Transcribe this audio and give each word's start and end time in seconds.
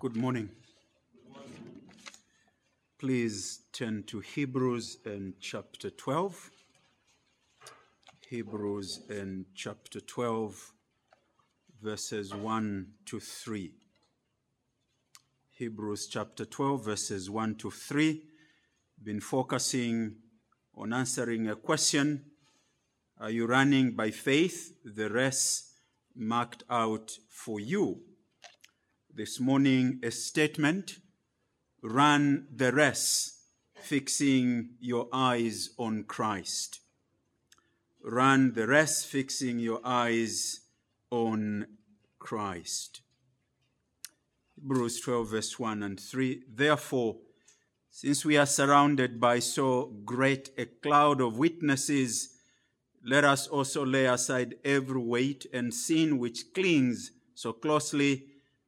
Good 0.00 0.14
morning. 0.14 0.48
Please 3.00 3.62
turn 3.72 4.04
to 4.04 4.20
Hebrews 4.20 4.98
and 5.04 5.34
chapter 5.40 5.90
12. 5.90 6.50
Hebrews 8.28 9.00
and 9.10 9.46
chapter 9.56 9.98
12, 9.98 10.72
verses 11.82 12.32
1 12.32 12.86
to 13.06 13.18
3. 13.18 13.72
Hebrews 15.50 16.06
chapter 16.06 16.44
12, 16.44 16.84
verses 16.84 17.28
1 17.28 17.56
to 17.56 17.68
3. 17.68 18.22
Been 19.02 19.20
focusing 19.20 20.14
on 20.76 20.92
answering 20.92 21.48
a 21.48 21.56
question 21.56 22.24
Are 23.18 23.30
you 23.30 23.46
running 23.46 23.96
by 23.96 24.12
faith? 24.12 24.74
The 24.84 25.10
rest 25.10 25.72
marked 26.14 26.62
out 26.70 27.18
for 27.28 27.58
you. 27.58 28.07
This 29.18 29.40
morning, 29.40 29.98
a 30.04 30.12
statement 30.12 31.00
run 31.82 32.46
the 32.54 32.70
race, 32.70 33.40
fixing 33.74 34.76
your 34.78 35.08
eyes 35.12 35.70
on 35.76 36.04
Christ. 36.04 36.78
Run 38.00 38.52
the 38.52 38.68
race, 38.68 39.04
fixing 39.04 39.58
your 39.58 39.80
eyes 39.84 40.60
on 41.10 41.66
Christ. 42.20 43.00
Hebrews 44.54 45.00
12, 45.00 45.30
verse 45.30 45.58
1 45.58 45.82
and 45.82 45.98
3. 45.98 46.44
Therefore, 46.54 47.16
since 47.90 48.24
we 48.24 48.36
are 48.36 48.46
surrounded 48.46 49.18
by 49.18 49.40
so 49.40 49.96
great 50.04 50.50
a 50.56 50.66
cloud 50.66 51.20
of 51.20 51.38
witnesses, 51.38 52.36
let 53.04 53.24
us 53.24 53.48
also 53.48 53.84
lay 53.84 54.06
aside 54.06 54.54
every 54.64 55.00
weight 55.00 55.44
and 55.52 55.74
sin 55.74 56.18
which 56.18 56.54
clings 56.54 57.10
so 57.34 57.52
closely. 57.52 58.26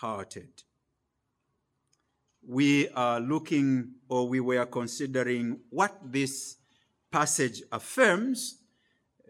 hearted. 0.00 0.62
We 2.46 2.88
are 2.90 3.18
looking, 3.18 3.94
or 4.08 4.28
we 4.28 4.40
were 4.40 4.66
considering 4.66 5.60
what 5.70 5.98
this 6.04 6.56
passage 7.10 7.62
affirms, 7.72 8.58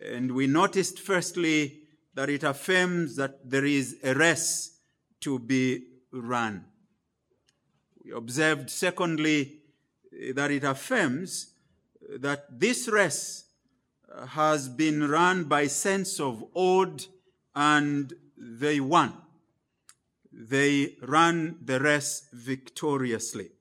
and 0.05 0.33
we 0.33 0.47
noticed 0.47 0.98
firstly 0.98 1.83
that 2.14 2.28
it 2.28 2.42
affirms 2.42 3.17
that 3.17 3.48
there 3.48 3.64
is 3.64 3.97
a 4.03 4.14
race 4.14 4.78
to 5.20 5.39
be 5.39 5.84
run. 6.12 6.64
We 8.05 8.12
observed, 8.12 8.70
secondly, 8.70 9.61
that 10.34 10.51
it 10.51 10.64
affirms 10.64 11.53
that 12.19 12.61
this 12.61 12.89
race 12.89 13.45
has 14.28 14.69
been 14.69 15.08
run 15.08 15.45
by 15.45 15.67
sense 15.67 16.20
of 16.20 16.45
odd 16.55 17.05
and 17.55 18.12
they 18.36 18.80
won. 18.80 19.14
They 20.39 20.97
run 21.01 21.61
the 21.65 21.81
race 21.81 22.29
victoriously. 22.31 23.53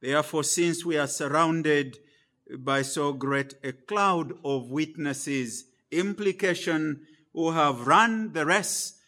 Therefore, 0.00 0.44
since 0.44 0.84
we 0.84 0.96
are 0.96 1.08
surrounded 1.08 1.98
by 2.58 2.82
so 2.82 3.12
great 3.12 3.54
a 3.64 3.72
cloud 3.72 4.32
of 4.44 4.70
witnesses, 4.70 5.64
implication 5.90 7.00
who 7.32 7.50
have 7.50 7.88
run 7.88 8.32
the 8.32 8.46
race, 8.46 9.00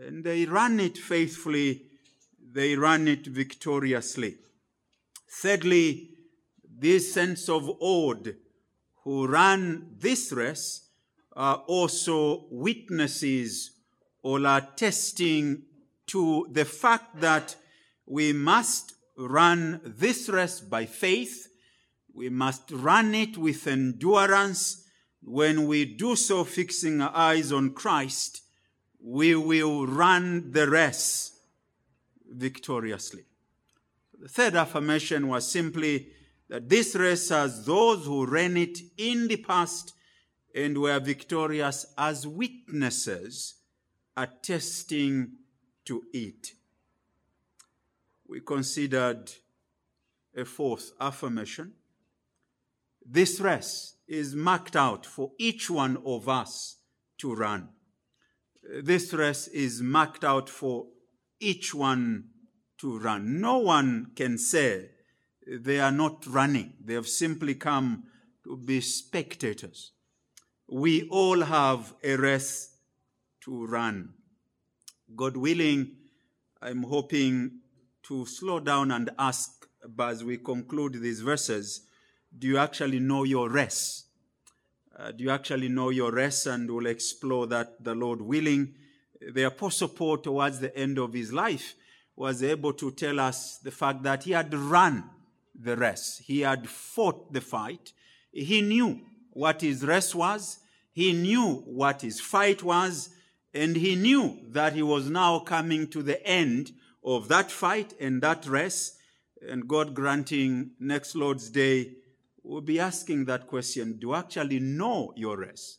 and 0.00 0.24
they 0.24 0.46
run 0.46 0.80
it 0.80 0.96
faithfully, 0.96 1.82
they 2.52 2.74
run 2.74 3.06
it 3.06 3.26
victoriously. 3.26 4.36
Thirdly, 5.28 6.08
this 6.78 7.12
sense 7.12 7.50
of 7.50 7.68
awe 7.80 8.14
who 9.04 9.26
run 9.26 9.96
this 9.98 10.32
race 10.32 10.88
are 11.34 11.62
also 11.66 12.46
witnesses 12.50 13.72
or 14.22 14.46
are 14.46 14.62
testing 14.74 15.62
to 16.08 16.46
the 16.50 16.64
fact 16.64 17.20
that 17.20 17.56
we 18.06 18.32
must 18.32 18.94
run 19.16 19.80
this 19.84 20.28
race 20.28 20.60
by 20.60 20.86
faith. 20.86 21.48
We 22.12 22.28
must 22.28 22.70
run 22.70 23.14
it 23.14 23.36
with 23.36 23.66
endurance. 23.66 24.84
When 25.22 25.66
we 25.66 25.84
do 25.84 26.14
so, 26.16 26.44
fixing 26.44 27.00
our 27.00 27.14
eyes 27.14 27.52
on 27.52 27.72
Christ, 27.72 28.42
we 29.02 29.34
will 29.34 29.86
run 29.86 30.52
the 30.52 30.68
race 30.68 31.38
victoriously. 32.28 33.24
The 34.18 34.28
third 34.28 34.54
affirmation 34.54 35.28
was 35.28 35.50
simply 35.50 36.08
that 36.48 36.68
this 36.68 36.94
race 36.94 37.28
has 37.30 37.66
those 37.66 38.06
who 38.06 38.26
ran 38.26 38.56
it 38.56 38.78
in 38.96 39.28
the 39.28 39.36
past 39.36 39.92
and 40.54 40.78
were 40.78 40.98
victorious 41.00 41.86
as 41.98 42.26
witnesses 42.26 43.54
attesting 44.16 45.32
to 45.86 46.02
it. 46.12 46.52
We 48.28 48.40
considered 48.40 49.32
a 50.36 50.44
fourth 50.44 50.92
affirmation. 51.00 51.72
This 53.04 53.40
race 53.40 53.96
is 54.06 54.34
marked 54.34 54.76
out 54.76 55.06
for 55.06 55.32
each 55.38 55.70
one 55.70 55.96
of 56.04 56.28
us 56.28 56.76
to 57.18 57.34
run. 57.34 57.68
This 58.82 59.12
race 59.12 59.46
is 59.48 59.80
marked 59.80 60.24
out 60.24 60.48
for 60.48 60.86
each 61.40 61.74
one 61.74 62.24
to 62.78 62.98
run. 62.98 63.40
No 63.40 63.58
one 63.58 64.10
can 64.16 64.38
say 64.38 64.90
they 65.46 65.78
are 65.78 65.92
not 65.92 66.26
running. 66.26 66.74
They 66.84 66.94
have 66.94 67.08
simply 67.08 67.54
come 67.54 68.04
to 68.44 68.56
be 68.56 68.80
spectators. 68.80 69.92
We 70.68 71.08
all 71.08 71.42
have 71.42 71.94
a 72.02 72.16
race 72.16 72.76
to 73.42 73.66
run. 73.66 74.14
God 75.14 75.36
willing, 75.36 75.92
I'm 76.60 76.82
hoping 76.82 77.60
to 78.04 78.26
slow 78.26 78.60
down 78.60 78.90
and 78.90 79.10
ask 79.18 79.66
as 79.98 80.24
we 80.24 80.38
conclude 80.38 80.94
these 80.94 81.20
verses, 81.20 81.82
do 82.36 82.48
you 82.48 82.58
actually 82.58 82.98
know 82.98 83.24
your 83.24 83.48
rest? 83.48 84.06
Uh, 84.98 85.12
do 85.12 85.24
you 85.24 85.30
actually 85.30 85.68
know 85.68 85.90
your 85.90 86.10
rest? 86.10 86.46
And 86.46 86.70
we'll 86.70 86.86
explore 86.86 87.46
that 87.48 87.82
the 87.82 87.94
Lord 87.94 88.20
willing. 88.20 88.74
The 89.32 89.44
Apostle 89.44 89.88
Paul, 89.88 90.18
towards 90.18 90.58
the 90.58 90.76
end 90.76 90.98
of 90.98 91.12
his 91.12 91.32
life, 91.32 91.74
was 92.16 92.42
able 92.42 92.72
to 92.74 92.90
tell 92.90 93.20
us 93.20 93.58
the 93.58 93.70
fact 93.70 94.02
that 94.02 94.24
he 94.24 94.32
had 94.32 94.52
run 94.54 95.04
the 95.54 95.76
race. 95.76 96.22
He 96.24 96.40
had 96.40 96.68
fought 96.68 97.32
the 97.32 97.40
fight. 97.40 97.92
He 98.32 98.60
knew 98.62 99.00
what 99.30 99.60
his 99.60 99.84
race 99.84 100.14
was. 100.14 100.58
He 100.92 101.12
knew 101.12 101.62
what 101.66 102.02
his 102.02 102.20
fight 102.20 102.62
was. 102.62 103.10
And 103.54 103.76
he 103.76 103.96
knew 103.96 104.38
that 104.48 104.74
he 104.74 104.82
was 104.82 105.08
now 105.08 105.38
coming 105.38 105.88
to 105.88 106.02
the 106.02 106.24
end 106.26 106.72
of 107.04 107.28
that 107.28 107.50
fight 107.50 107.94
and 108.00 108.22
that 108.22 108.46
race. 108.46 108.98
And 109.48 109.68
God 109.68 109.94
granting 109.94 110.72
next 110.80 111.14
Lord's 111.14 111.50
Day, 111.50 111.92
we'll 112.42 112.60
be 112.60 112.80
asking 112.80 113.26
that 113.26 113.46
question 113.46 113.98
Do 113.98 114.08
you 114.08 114.14
actually 114.14 114.60
know 114.60 115.12
your 115.16 115.38
race? 115.38 115.78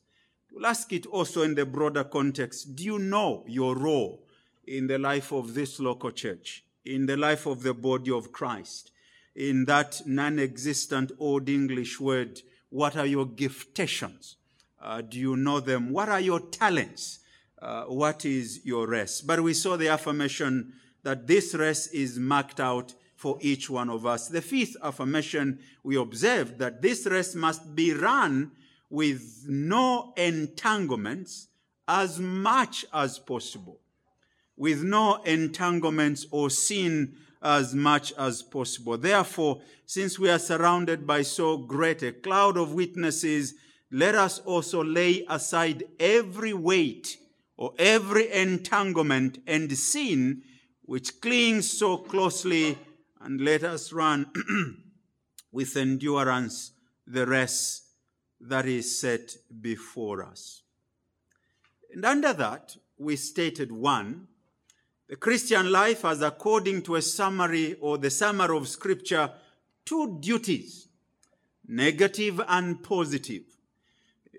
We'll 0.51 0.66
ask 0.66 0.91
it 0.94 1.06
also 1.06 1.44
in 1.44 1.56
the 1.56 1.66
broader 1.66 2.03
context 2.03 2.75
Do 2.75 2.83
you 2.83 3.00
know 3.00 3.44
your 3.47 3.75
role 3.75 4.23
in 4.66 4.88
the 4.88 4.97
life 4.97 5.31
of 5.31 5.53
this 5.53 5.79
local 5.79 6.11
church, 6.11 6.63
in 6.85 7.06
the 7.06 7.17
life 7.17 7.45
of 7.45 7.63
the 7.63 7.74
body 7.74 8.12
of 8.12 8.31
Christ? 8.31 8.91
in 9.38 9.65
that 9.65 10.01
non 10.06 10.39
existent 10.39 11.12
Old 11.19 11.47
English 11.47 12.00
word, 12.00 12.41
what 12.69 12.97
are 12.97 13.06
your 13.06 13.27
giftations? 13.27 14.36
Uh, 14.81 15.01
do 15.01 15.19
you 15.19 15.38
know 15.38 15.59
them? 15.59 15.91
What 15.91 16.09
are 16.09 16.19
your 16.19 16.39
talents? 16.39 17.19
Uh, 17.59 17.86
what 17.86 18.25
is 18.25 18.65
your 18.65 18.88
rest? 18.88 19.25
But 19.25 19.42
we 19.42 19.54
saw 19.54 19.77
the 19.77 19.88
affirmation 19.88 20.74
that 21.04 21.25
this 21.25 21.56
rest 21.56 21.94
is 21.94 22.19
marked 22.19 22.59
out 22.59 22.94
for 23.15 23.38
each 23.42 23.69
one 23.69 23.89
of 23.89 24.06
us. 24.06 24.27
The 24.27 24.42
fifth 24.42 24.77
affirmation, 24.83 25.59
we 25.83 25.95
observed 25.95 26.59
that 26.59 26.81
this 26.81 27.07
rest 27.07 27.36
must 27.36 27.75
be 27.75 27.94
run 27.94 28.51
with 28.89 29.45
no 29.48 30.13
entanglements 30.18 31.48
as 31.88 32.19
much 32.19 32.86
as 32.94 33.18
possible. 33.18 33.80
With 34.56 34.83
no 34.83 35.24
entanglements 35.24 36.27
or 36.30 36.50
sin 36.50 37.15
as 37.42 37.74
much 37.74 38.13
as 38.18 38.42
possible. 38.44 38.98
Therefore, 38.98 39.62
since 39.86 40.19
we 40.19 40.30
are 40.30 40.39
surrounded 40.39 41.07
by 41.07 41.21
so 41.24 41.57
great 41.57 42.03
a 42.03 42.12
cloud 42.12 42.57
of 42.57 42.74
witnesses, 42.74 43.56
let 43.92 44.15
us 44.15 44.39
also 44.39 44.83
lay 44.83 45.25
aside 45.30 45.83
every 46.00 46.53
weight 46.53 47.18
or 47.57 47.74
every 47.77 48.31
entanglement 48.31 49.39
and 49.48 49.75
sin 49.77 50.44
which 50.83 51.19
clings 51.19 51.69
so 51.69 51.98
closely, 51.98 52.77
and 53.19 53.42
let 53.42 53.63
us 53.63 53.92
run 53.92 54.25
with 55.51 55.75
endurance 55.75 56.71
the 57.06 57.25
race 57.25 57.81
that 58.39 58.65
is 58.65 59.00
set 59.00 59.36
before 59.62 60.24
us. 60.24 60.62
And 61.92 62.06
under 62.06 62.31
that, 62.33 62.77
we 62.98 63.15
stated 63.15 63.71
one, 63.71 64.27
the 65.10 65.15
Christian 65.15 65.71
life 65.71 66.03
has, 66.03 66.21
according 66.21 66.83
to 66.83 66.95
a 66.95 67.01
summary 67.01 67.75
or 67.81 67.98
the 67.98 68.10
summary 68.10 68.56
of 68.56 68.68
scripture, 68.68 69.31
two 69.86 70.19
duties, 70.19 70.88
negative 71.68 72.42
and 72.48 72.83
positive. 72.83 73.56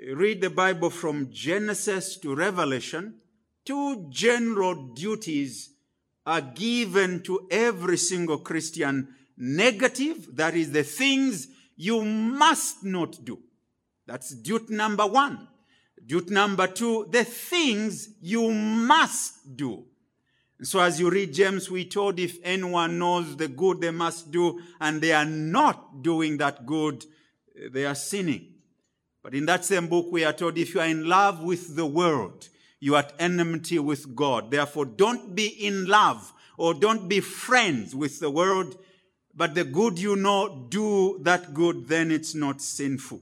Read 0.06 0.41
the 0.41 0.50
Bible 0.50 0.91
from 0.91 1.29
Genesis 1.33 2.17
to 2.19 2.35
Revelation. 2.35 3.15
Two 3.65 4.06
general 4.11 4.95
duties 4.95 5.71
are 6.25 6.41
given 6.41 7.21
to 7.25 7.49
every 7.50 7.97
single 7.97 8.39
Christian. 8.39 9.09
Negative, 9.37 10.37
that 10.37 10.55
is 10.55 10.71
the 10.71 10.85
things 10.85 11.49
you 11.77 12.05
must 12.05 12.85
not 12.85 13.25
do. 13.25 13.41
That's 14.06 14.35
duty 14.35 14.75
number 14.75 15.06
one. 15.06 15.49
Duty 16.06 16.33
number 16.33 16.69
two, 16.69 17.09
the 17.11 17.25
things 17.25 18.11
you 18.21 18.53
must 18.53 19.56
do. 19.56 19.85
So 20.62 20.79
as 20.79 21.00
you 21.00 21.11
read 21.11 21.35
James, 21.35 21.71
we 21.71 21.85
told 21.85 22.21
if 22.21 22.39
anyone 22.45 23.00
knows 23.00 23.37
the 23.37 23.49
good 23.49 23.81
they 23.81 23.91
must 23.91 24.31
do 24.31 24.61
and 24.81 25.00
they 25.00 25.12
are 25.12 25.25
not 25.25 26.03
doing 26.03 26.37
that 26.39 26.67
good, 26.67 27.05
they 27.73 27.85
are 27.85 27.97
sinning. 27.97 28.55
But 29.28 29.36
in 29.36 29.44
that 29.44 29.66
same 29.66 29.88
book, 29.88 30.06
we 30.10 30.25
are 30.25 30.32
told 30.32 30.56
if 30.56 30.72
you 30.72 30.80
are 30.80 30.86
in 30.86 31.06
love 31.06 31.42
with 31.42 31.76
the 31.76 31.84
world, 31.84 32.48
you 32.80 32.94
are 32.94 33.00
at 33.00 33.12
enmity 33.19 33.78
with 33.78 34.16
God. 34.16 34.50
Therefore, 34.50 34.86
don't 34.86 35.34
be 35.34 35.48
in 35.48 35.84
love 35.84 36.32
or 36.56 36.72
don't 36.72 37.10
be 37.10 37.20
friends 37.20 37.94
with 37.94 38.20
the 38.20 38.30
world, 38.30 38.78
but 39.34 39.54
the 39.54 39.64
good 39.64 39.98
you 39.98 40.16
know, 40.16 40.64
do 40.70 41.19
that 41.25 41.52
good, 41.52 41.88
then 41.88 42.10
it's 42.10 42.34
not 42.34 42.62
sinful. 42.62 43.20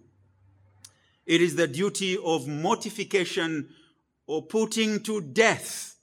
It 1.27 1.43
is 1.43 1.57
the 1.57 1.67
duty 1.67 2.17
of 2.17 2.47
mortification 2.47 3.71
or 4.29 4.43
putting 4.43 5.01
to 5.01 5.21
death 5.21 5.97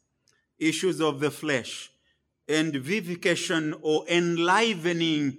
issues 0.60 1.00
of 1.00 1.22
the 1.22 1.32
flesh 1.32 1.90
and 2.50 2.76
vivification 2.76 3.74
or 3.82 4.06
enlivening 4.10 5.38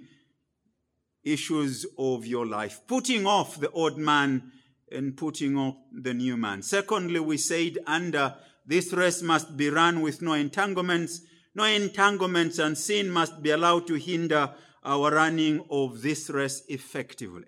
issues 1.23 1.85
of 1.99 2.25
your 2.25 2.47
life, 2.47 2.81
putting 2.87 3.27
off 3.27 3.59
the 3.59 3.69
old 3.69 3.99
man 3.99 4.51
and 4.95 5.15
putting 5.15 5.57
off 5.57 5.75
the 5.91 6.13
new 6.13 6.37
man. 6.37 6.61
Secondly, 6.61 7.19
we 7.19 7.37
said 7.37 7.77
under 7.85 8.35
this 8.65 8.93
race 8.93 9.21
must 9.21 9.55
be 9.55 9.69
run 9.69 10.01
with 10.01 10.21
no 10.21 10.33
entanglements. 10.33 11.21
No 11.53 11.65
entanglements 11.65 12.57
and 12.57 12.77
sin 12.77 13.09
must 13.09 13.43
be 13.43 13.51
allowed 13.51 13.85
to 13.87 13.95
hinder 13.95 14.51
our 14.83 15.11
running 15.11 15.63
of 15.69 16.01
this 16.01 16.29
race 16.29 16.63
effectively 16.67 17.45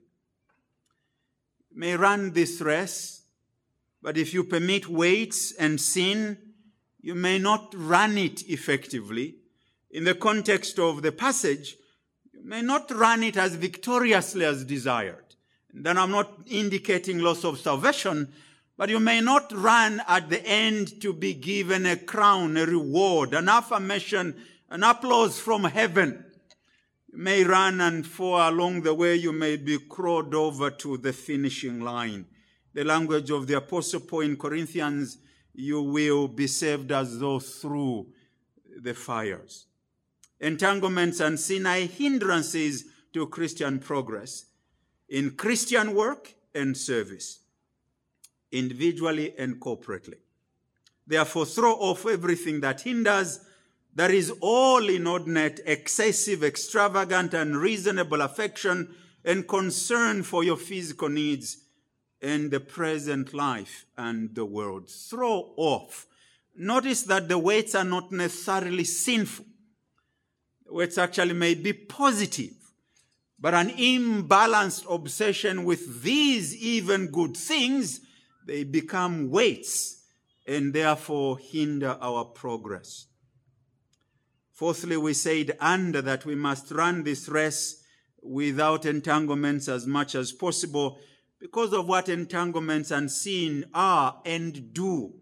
may 1.77 1.95
run 1.95 2.31
this 2.31 2.59
race, 2.59 3.21
but 4.01 4.17
if 4.17 4.33
you 4.33 4.43
permit 4.43 4.89
weights 4.89 5.53
and 5.53 5.79
sin, 5.79 6.37
you 6.99 7.13
may 7.13 7.37
not 7.37 7.71
run 7.77 8.17
it 8.17 8.49
effectively. 8.49 9.35
In 9.91 10.03
the 10.03 10.15
context 10.15 10.79
of 10.79 11.03
the 11.03 11.11
passage, 11.11 11.75
you 12.33 12.43
may 12.43 12.63
not 12.63 12.89
run 12.91 13.21
it 13.21 13.37
as 13.37 13.55
victoriously 13.55 14.43
as 14.43 14.65
desired. 14.65 15.26
Then 15.73 15.97
I'm 15.97 16.11
not 16.11 16.31
indicating 16.47 17.19
loss 17.19 17.43
of 17.43 17.59
salvation, 17.59 18.33
but 18.77 18.89
you 18.89 18.99
may 18.99 19.21
not 19.21 19.51
run 19.51 20.01
at 20.07 20.29
the 20.29 20.45
end 20.45 21.01
to 21.01 21.13
be 21.13 21.33
given 21.33 21.85
a 21.85 21.97
crown, 21.97 22.57
a 22.57 22.65
reward, 22.65 23.33
an 23.33 23.49
affirmation, 23.49 24.35
an 24.69 24.83
applause 24.83 25.39
from 25.39 25.63
heaven 25.63 26.25
You 27.11 27.19
may 27.19 27.43
run 27.43 27.81
and 27.81 28.05
fall 28.05 28.49
along 28.49 28.81
the 28.81 28.93
way, 28.93 29.15
you 29.15 29.31
may 29.31 29.57
be 29.57 29.79
crawled 29.79 30.35
over 30.35 30.69
to 30.69 30.97
the 30.97 31.13
finishing 31.13 31.81
line. 31.81 32.25
The 32.73 32.83
language 32.83 33.31
of 33.31 33.47
the 33.47 33.57
Apostle 33.57 34.01
Paul 34.01 34.21
in 34.21 34.37
Corinthians, 34.37 35.17
you 35.53 35.81
will 35.81 36.27
be 36.27 36.47
saved 36.47 36.91
as 36.91 37.17
though 37.17 37.39
through 37.39 38.07
the 38.79 38.93
fires. 38.93 39.65
Entanglements 40.39 41.19
and 41.19 41.39
sin 41.39 41.65
are 41.65 41.79
hindrances 41.79 42.85
to 43.13 43.25
Christian 43.27 43.79
progress 43.79 44.46
in 45.09 45.31
Christian 45.31 45.93
work 45.93 46.33
and 46.53 46.75
service, 46.75 47.39
individually 48.51 49.33
and 49.37 49.59
corporately. 49.59 50.17
Therefore, 51.05 51.45
throw 51.45 51.73
off 51.73 52.05
everything 52.05 52.61
that 52.61 52.81
hinders 52.81 53.39
that 53.95 54.11
is 54.11 54.31
all 54.41 54.87
inordinate, 54.89 55.59
excessive, 55.65 56.43
extravagant, 56.43 57.33
unreasonable 57.33 58.21
affection 58.21 58.93
and 59.25 59.47
concern 59.47 60.21
for 60.21 60.43
your 60.43 60.57
physical 60.57 61.09
needs 61.09 61.57
and 62.21 62.51
the 62.51 62.59
present 62.59 63.33
life 63.33 63.85
and 63.97 64.35
the 64.35 64.45
world. 64.45 64.89
Throw 64.89 65.53
off. 65.55 66.05
Notice 66.55 67.03
that 67.03 67.27
the 67.27 67.39
weights 67.39 67.73
are 67.73 67.83
not 67.83 68.11
necessarily 68.11 68.83
sinful. 68.83 69.45
Weights 70.69 70.97
actually 70.97 71.33
may 71.33 71.55
be 71.55 71.73
positive. 71.73 72.53
But 73.39 73.53
an 73.53 73.69
imbalanced 73.69 74.91
obsession 74.93 75.63
with 75.63 76.01
these 76.01 76.55
even 76.55 77.11
good 77.11 77.37
things, 77.37 78.01
they 78.45 78.63
become 78.63 79.29
weights 79.29 80.03
and 80.47 80.73
therefore 80.73 81.37
hinder 81.37 81.97
our 82.01 82.25
progress. 82.25 83.05
Fourthly, 84.53 84.97
we 84.97 85.13
said 85.13 85.55
under 85.59 86.01
that 86.01 86.25
we 86.25 86.33
must 86.33 86.71
run 86.71 87.03
this 87.03 87.29
race 87.29 87.83
without 88.23 88.87
entanglements 88.87 89.67
as 89.67 89.85
much 89.85 90.15
as 90.15 90.31
possible 90.31 90.97
because 91.39 91.73
of 91.73 91.87
what 91.87 92.09
entanglements 92.09 92.89
and 92.89 93.11
sin 93.11 93.65
are 93.73 94.19
and 94.25 94.73
do. 94.73 95.13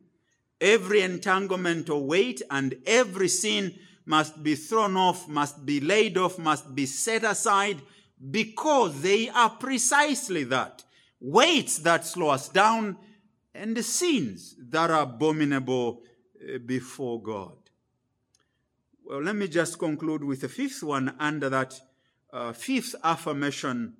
Every 0.62 1.02
entanglement 1.02 1.90
or 1.90 2.06
weight 2.06 2.42
and 2.50 2.76
every 2.86 3.28
sin 3.28 3.78
must 4.06 4.42
be 4.42 4.56
thrown 4.56 4.96
off, 4.96 5.28
must 5.28 5.66
be 5.66 5.82
laid 5.82 6.18
off, 6.18 6.40
must 6.40 6.74
be 6.74 6.86
set 6.86 7.26
aside 7.26 7.82
because 8.32 9.02
they 9.02 9.30
are 9.30 9.50
precisely 9.50 10.44
that. 10.46 10.84
Weights 11.20 11.80
that 11.80 12.06
slow 12.06 12.30
us 12.30 12.50
down 12.50 12.98
and 13.54 13.76
the 13.76 13.84
sins 13.84 14.56
that 14.60 14.92
are 14.92 15.04
abominable 15.04 16.02
eh, 16.42 16.58
before 16.58 17.22
God. 17.22 17.58
Well, 19.04 19.22
let 19.22 19.36
me 19.36 19.48
just 19.48 19.80
conclude 19.80 20.24
with 20.24 20.42
the 20.42 20.50
fifth 20.50 20.84
one 20.84 21.16
under 21.20 21.50
that 21.50 21.80
uh, 22.34 22.54
fifth 22.54 22.96
affirmation 23.04 23.96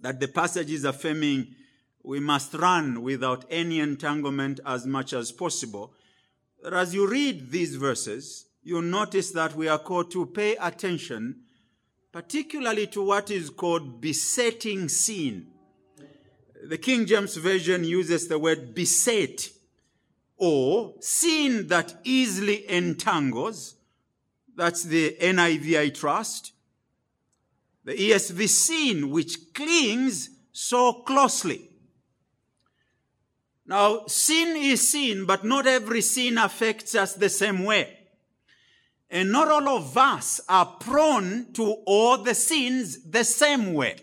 that 0.00 0.18
the 0.18 0.28
passage 0.28 0.70
is 0.70 0.84
affirming 0.84 1.54
we 2.02 2.20
must 2.20 2.52
run 2.54 3.02
without 3.02 3.44
any 3.50 3.80
entanglement 3.80 4.60
as 4.66 4.86
much 4.86 5.12
as 5.12 5.32
possible. 5.32 5.94
That 6.62 6.74
as 6.74 6.94
you 6.94 7.08
read 7.08 7.50
these 7.50 7.76
verses, 7.76 8.46
you'll 8.62 8.82
notice 8.82 9.30
that 9.32 9.54
we 9.54 9.68
are 9.68 9.78
called 9.78 10.10
to 10.12 10.26
pay 10.26 10.56
attention, 10.56 11.42
particularly 12.14 12.86
to 12.86 13.02
what 13.02 13.28
is 13.28 13.50
called 13.50 14.00
besetting 14.00 14.88
sin. 14.88 15.48
The 16.62 16.78
King 16.78 17.06
James 17.06 17.34
Version 17.34 17.82
uses 17.82 18.28
the 18.28 18.38
word 18.38 18.72
beset 18.72 19.50
or 20.36 20.94
sin 21.00 21.66
that 21.66 21.96
easily 22.04 22.70
entangles 22.70 23.74
that's 24.54 24.84
the 24.84 25.16
NIV 25.20 25.80
I 25.80 25.88
trust. 25.88 26.52
The 27.84 27.94
ESV 27.94 28.48
sin 28.48 29.10
which 29.10 29.52
clings 29.52 30.30
so 30.52 31.02
closely. 31.02 31.68
Now, 33.66 34.06
sin 34.06 34.56
is 34.56 34.88
sin, 34.88 35.26
but 35.26 35.44
not 35.44 35.66
every 35.66 36.00
sin 36.00 36.38
affects 36.38 36.94
us 36.94 37.14
the 37.14 37.28
same 37.28 37.64
way. 37.64 37.93
And 39.14 39.30
not 39.30 39.46
all 39.46 39.68
of 39.68 39.96
us 39.96 40.40
are 40.48 40.66
prone 40.66 41.52
to 41.52 41.76
all 41.86 42.18
the 42.18 42.34
sins 42.34 43.04
the 43.04 43.22
same 43.22 43.72
way. 43.72 43.94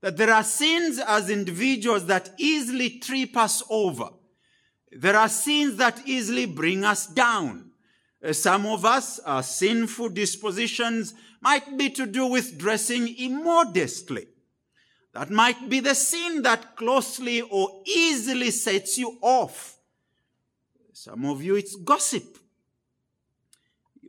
That 0.00 0.16
there 0.16 0.32
are 0.32 0.44
sins 0.44 1.00
as 1.04 1.28
individuals 1.28 2.06
that 2.06 2.30
easily 2.38 3.00
trip 3.00 3.36
us 3.36 3.64
over. 3.68 4.10
There 4.92 5.16
are 5.16 5.28
sins 5.28 5.74
that 5.78 6.06
easily 6.06 6.46
bring 6.46 6.84
us 6.84 7.08
down. 7.08 7.72
Uh, 8.24 8.32
some 8.32 8.64
of 8.66 8.84
us, 8.84 9.18
our 9.18 9.42
sinful 9.42 10.10
dispositions 10.10 11.12
might 11.40 11.76
be 11.76 11.90
to 11.90 12.06
do 12.06 12.28
with 12.28 12.58
dressing 12.58 13.08
immodestly. 13.08 14.28
That 15.14 15.30
might 15.30 15.68
be 15.68 15.80
the 15.80 15.96
sin 15.96 16.42
that 16.42 16.76
closely 16.76 17.40
or 17.40 17.82
easily 17.84 18.52
sets 18.52 18.98
you 18.98 19.18
off. 19.20 19.78
Some 20.92 21.24
of 21.24 21.42
you, 21.42 21.56
it's 21.56 21.74
gossip. 21.74 22.38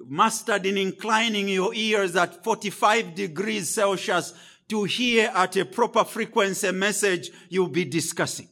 Mastered 0.10 0.66
in 0.66 0.78
inclining 0.78 1.50
your 1.50 1.74
ears 1.74 2.16
at 2.16 2.44
45 2.44 3.14
degrees 3.14 3.70
Celsius 3.70 4.34
to 4.70 4.86
hear 4.86 5.32
at 5.36 5.56
a 5.58 5.66
proper 5.66 6.06
frequency 6.06 6.68
a 6.68 6.74
message 6.74 7.30
you'll 7.50 7.68
be 7.68 7.84
discussing. 7.84 8.48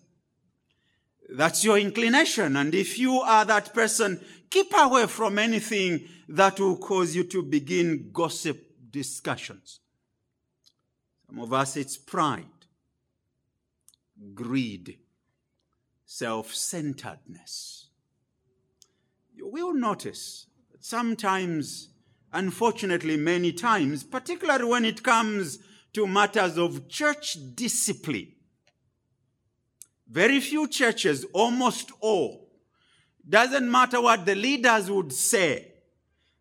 That's 1.29 1.63
your 1.63 1.77
inclination. 1.77 2.57
And 2.57 2.75
if 2.75 2.99
you 2.99 3.21
are 3.21 3.45
that 3.45 3.73
person, 3.73 4.19
keep 4.49 4.73
away 4.75 5.07
from 5.07 5.39
anything 5.39 6.07
that 6.29 6.59
will 6.59 6.77
cause 6.77 7.15
you 7.15 7.23
to 7.25 7.41
begin 7.41 8.09
gossip 8.11 8.61
discussions. 8.91 9.79
Some 11.27 11.39
of 11.39 11.53
us, 11.53 11.77
it's 11.77 11.97
pride, 11.97 12.45
greed, 14.33 14.97
self 16.05 16.53
centeredness. 16.53 17.87
You 19.33 19.47
will 19.47 19.73
notice 19.73 20.47
sometimes, 20.85 21.89
unfortunately, 22.31 23.17
many 23.17 23.51
times, 23.51 24.03
particularly 24.03 24.65
when 24.65 24.85
it 24.85 25.01
comes 25.01 25.57
to 25.91 26.05
matters 26.05 26.59
of 26.59 26.87
church 26.87 27.37
discipline, 27.55 28.31
very 30.07 30.39
few 30.39 30.67
churches, 30.67 31.25
almost 31.33 31.91
all, 32.01 32.51
doesn't 33.27 33.69
matter 33.69 33.99
what 33.99 34.27
the 34.27 34.35
leaders 34.35 34.91
would 34.91 35.11
say. 35.11 35.71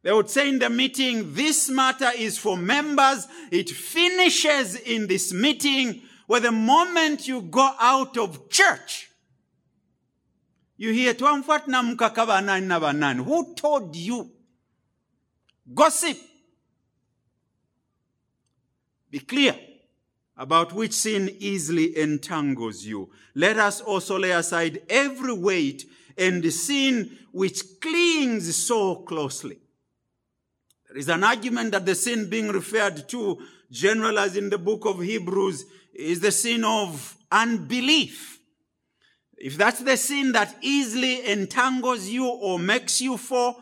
They 0.02 0.12
would 0.12 0.28
say 0.28 0.50
in 0.50 0.58
the 0.58 0.68
meeting, 0.68 1.32
this 1.32 1.70
matter 1.70 2.10
is 2.14 2.36
for 2.36 2.58
members. 2.58 3.26
It 3.50 3.70
finishes 3.70 4.76
in 4.76 5.06
this 5.06 5.32
meeting 5.32 6.02
where 6.26 6.40
the 6.40 6.52
moment 6.52 7.26
you 7.26 7.40
go 7.40 7.70
out 7.80 8.18
of 8.18 8.50
church, 8.50 9.08
you 10.76 10.92
hear, 10.92 11.14
twamfuatna 11.14 11.82
mukaka 11.82 12.26
banani 12.26 12.66
na 12.66 12.78
banani. 12.78 13.24
Who 13.24 13.54
told 13.54 13.96
you? 13.96 14.34
Gossip. 15.73 16.18
Be 19.11 19.21
clear 19.21 19.56
about 20.37 20.73
which 20.73 20.92
sin 20.92 21.35
easily 21.38 21.97
entangles 21.97 22.85
you. 22.85 23.11
Let 23.35 23.56
us 23.59 23.80
also 23.80 24.18
lay 24.18 24.33
aside 24.33 24.83
every 24.88 25.33
weight 25.33 25.85
and 26.18 26.42
the 26.42 26.50
sin 26.50 27.18
which 27.33 27.80
clings 27.80 28.54
so 28.56 28.97
closely. 28.97 29.59
There 30.88 30.99
is 30.99 31.09
an 31.09 31.25
argument 31.25 31.73
that 31.73 31.87
the 31.87 31.94
sin 31.94 32.28
being 32.28 32.49
referred 32.49 33.09
to, 33.09 33.38
general 33.71 34.18
as 34.18 34.37
in 34.37 34.50
the 34.50 34.59
book 34.59 34.85
of 34.85 35.00
Hebrews, 35.00 35.64
is 35.92 36.21
the 36.21 36.30
sin 36.30 36.64
of 36.64 37.16
unbelief. 37.30 38.40
If 39.37 39.56
that's 39.56 39.80
the 39.80 39.97
sin 39.97 40.33
that 40.33 40.56
easily 40.61 41.26
entangles 41.26 42.09
you 42.09 42.26
or 42.26 42.59
makes 42.59 43.00
you 43.00 43.16
fall, 43.16 43.61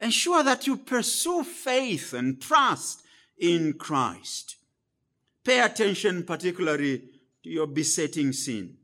ensure 0.00 0.42
that 0.42 0.66
you 0.66 0.76
pursue 0.76 1.44
faith 1.44 2.12
and 2.12 2.40
trust 2.40 3.02
in 3.38 3.74
Christ. 3.74 4.56
Pay 5.44 5.60
attention 5.60 6.22
particularly 6.22 7.02
to 7.42 7.50
your 7.50 7.66
besetting 7.66 8.32
sin, 8.32 8.76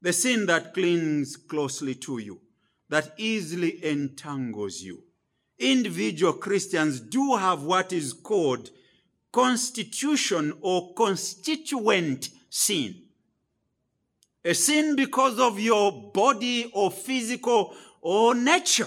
the 0.00 0.12
sin 0.12 0.46
that 0.46 0.74
clings 0.74 1.36
closely 1.36 1.94
to 1.96 2.18
you, 2.18 2.40
that 2.88 3.12
easily 3.18 3.84
entangles 3.84 4.80
you. 4.80 5.02
Individual 5.58 6.34
Christians 6.34 7.00
do 7.00 7.36
have 7.36 7.64
what 7.64 7.92
is 7.92 8.12
called 8.12 8.70
constitution 9.32 10.52
or 10.60 10.94
constituent 10.94 12.30
sin. 12.48 12.94
A 14.44 14.54
sin 14.54 14.94
because 14.94 15.38
of 15.40 15.58
your 15.58 16.12
body 16.12 16.70
or 16.72 16.90
physical 16.90 17.74
or 18.00 18.34
nature. 18.34 18.86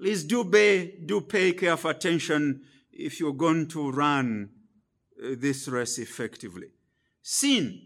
Please 0.00 0.24
do 0.24 0.44
pay, 0.44 0.96
do 1.04 1.20
pay 1.20 1.52
careful 1.52 1.90
attention 1.90 2.62
if 2.90 3.20
you're 3.20 3.34
going 3.34 3.68
to 3.68 3.90
run 3.90 4.48
uh, 5.22 5.34
this 5.36 5.68
race 5.68 5.98
effectively. 5.98 6.68
Sin 7.20 7.82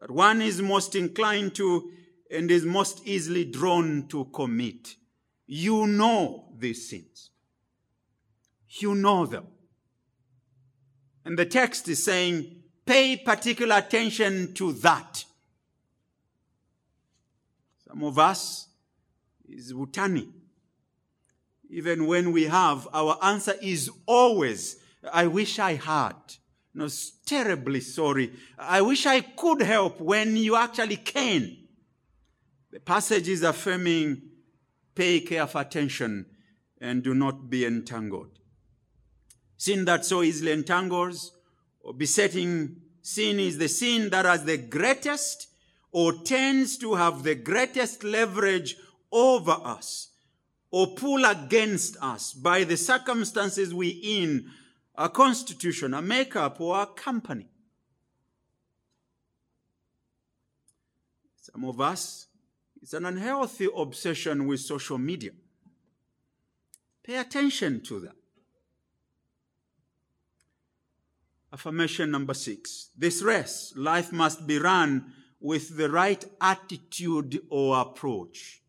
that 0.00 0.10
one 0.10 0.40
is 0.40 0.62
most 0.62 0.94
inclined 0.94 1.54
to 1.56 1.90
and 2.30 2.50
is 2.50 2.64
most 2.64 3.06
easily 3.06 3.44
drawn 3.44 4.08
to 4.08 4.24
commit. 4.32 4.94
You 5.46 5.86
know 5.86 6.46
these 6.58 6.88
sins. 6.88 7.28
You 8.68 8.94
know 8.94 9.26
them. 9.26 9.46
And 11.26 11.38
the 11.38 11.44
text 11.44 11.86
is 11.86 12.02
saying, 12.02 12.62
pay 12.86 13.18
particular 13.18 13.76
attention 13.76 14.54
to 14.54 14.72
that. 14.72 15.22
Some 17.86 18.02
of 18.04 18.18
us 18.18 18.68
is 19.46 19.74
Wutani. 19.74 20.41
Even 21.72 22.06
when 22.06 22.32
we 22.32 22.44
have, 22.44 22.86
our 22.92 23.16
answer 23.22 23.54
is 23.62 23.90
always, 24.04 24.76
I 25.10 25.26
wish 25.26 25.58
I 25.58 25.72
had. 25.72 26.16
No, 26.74 26.86
terribly 27.24 27.80
sorry. 27.80 28.30
I 28.58 28.82
wish 28.82 29.06
I 29.06 29.22
could 29.22 29.62
help 29.62 29.98
when 29.98 30.36
you 30.36 30.54
actually 30.54 30.96
can. 30.96 31.56
The 32.70 32.80
passage 32.80 33.26
is 33.26 33.42
affirming 33.42 34.20
pay 34.94 35.20
careful 35.20 35.62
attention 35.62 36.26
and 36.78 37.02
do 37.02 37.14
not 37.14 37.48
be 37.48 37.64
entangled. 37.64 38.38
Sin 39.56 39.86
that 39.86 40.04
so 40.04 40.22
easily 40.22 40.52
entangles 40.52 41.32
or 41.80 41.94
besetting 41.94 42.82
sin 43.00 43.40
is 43.40 43.56
the 43.56 43.68
sin 43.68 44.10
that 44.10 44.26
has 44.26 44.44
the 44.44 44.58
greatest 44.58 45.48
or 45.90 46.12
tends 46.12 46.76
to 46.78 46.96
have 46.96 47.22
the 47.22 47.34
greatest 47.34 48.04
leverage 48.04 48.76
over 49.10 49.52
us 49.52 50.11
or 50.72 50.86
pull 50.88 51.24
against 51.26 51.96
us 52.00 52.32
by 52.32 52.64
the 52.64 52.76
circumstances 52.76 53.74
we 53.74 53.88
in 53.88 54.50
a 54.96 55.08
constitution, 55.08 55.94
a 55.94 56.00
makeup, 56.02 56.60
or 56.60 56.80
a 56.80 56.86
company. 56.86 57.46
Some 61.36 61.66
of 61.66 61.80
us, 61.80 62.26
it's 62.80 62.94
an 62.94 63.04
unhealthy 63.04 63.68
obsession 63.76 64.46
with 64.46 64.60
social 64.60 64.96
media. 64.96 65.32
Pay 67.02 67.16
attention 67.16 67.82
to 67.82 68.00
that. 68.00 68.16
Affirmation 71.52 72.10
number 72.10 72.32
six. 72.32 72.88
This 72.96 73.20
race, 73.22 73.74
life 73.76 74.10
must 74.10 74.46
be 74.46 74.58
run 74.58 75.12
with 75.38 75.76
the 75.76 75.90
right 75.90 76.24
attitude 76.40 77.42
or 77.50 77.78
approach. 77.78 78.61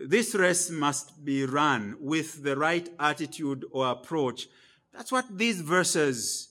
This 0.00 0.34
race 0.34 0.70
must 0.70 1.24
be 1.24 1.44
run 1.44 1.96
with 2.00 2.42
the 2.44 2.56
right 2.56 2.88
attitude 3.00 3.64
or 3.72 3.90
approach. 3.90 4.48
That's 4.92 5.10
what 5.10 5.26
these 5.36 5.60
verses 5.60 6.48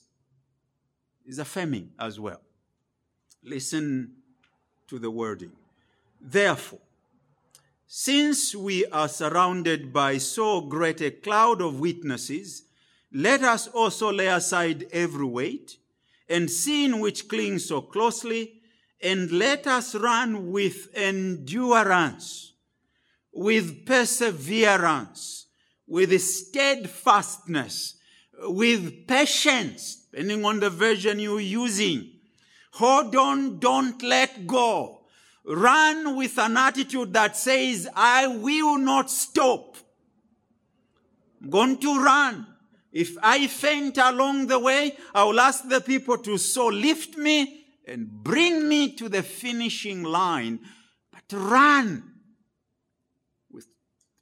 is 1.26 1.40
affirming 1.40 1.92
as 2.00 2.20
well. 2.20 2.42
Listen 3.44 4.14
to 4.88 5.00
the 5.00 5.10
wording. 5.10 5.52
Therefore, 6.20 6.80
since 7.88 8.54
we 8.54 8.86
are 8.88 9.08
surrounded 9.08 9.94
by 9.94 10.18
so 10.18 10.60
great 10.60 11.00
a 11.02 11.12
cloud 11.12 11.62
of 11.62 11.80
witnesses, 11.80 12.64
let 13.14 13.44
us 13.44 13.68
also 13.68 14.12
lay 14.12 14.28
aside 14.28 14.88
every 14.92 15.26
weight 15.26 15.78
and 16.28 16.52
sin 16.52 17.00
which 17.00 17.30
clings 17.30 17.66
so 17.66 17.82
closely, 17.82 18.62
and 19.02 19.32
let 19.32 19.66
us 19.68 19.96
run 19.96 20.52
with 20.52 20.90
endurance, 20.94 22.47
with 23.38 23.86
perseverance, 23.86 25.46
with 25.88 26.20
steadfastness, 26.20 27.96
with 28.40 29.06
patience, 29.08 30.08
depending 30.12 30.44
on 30.44 30.60
the 30.60 30.72
version 30.72 31.20
you're 31.20 31.40
using. 31.40 32.14
Hold 32.74 33.16
on, 33.16 33.60
don't 33.60 34.02
let 34.02 34.48
go. 34.48 35.02
Run 35.46 36.16
with 36.18 36.38
an 36.40 36.58
attitude 36.58 37.14
that 37.14 37.38
says, 37.38 37.88
I 37.96 38.26
will 38.26 38.80
not 38.80 39.12
stop. 39.12 39.78
I'm 41.42 41.52
going 41.52 41.78
to 41.78 42.04
run. 42.04 42.48
If 42.92 43.16
I 43.22 43.46
faint 43.46 44.00
along 44.00 44.48
the 44.48 44.60
way, 44.60 44.98
I 45.14 45.24
will 45.26 45.40
ask 45.40 45.70
the 45.70 45.80
people 45.80 46.18
to 46.18 46.40
so 46.40 46.68
lift 46.68 47.16
me 47.16 47.66
and 47.88 48.10
bring 48.10 48.68
me 48.68 48.96
to 48.96 49.08
the 49.08 49.22
finishing 49.22 50.02
line. 50.02 50.60
But 51.12 51.38
run 51.38 52.17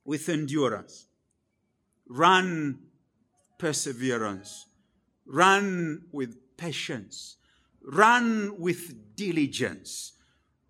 with 0.05 0.29
endurance. 0.29 1.07
Run 2.07 2.79
perseverance. 3.57 4.67
Run 5.25 6.03
with 6.11 6.37
patience. 6.55 7.37
Run 7.81 8.59
with 8.59 9.15
diligence. 9.15 10.13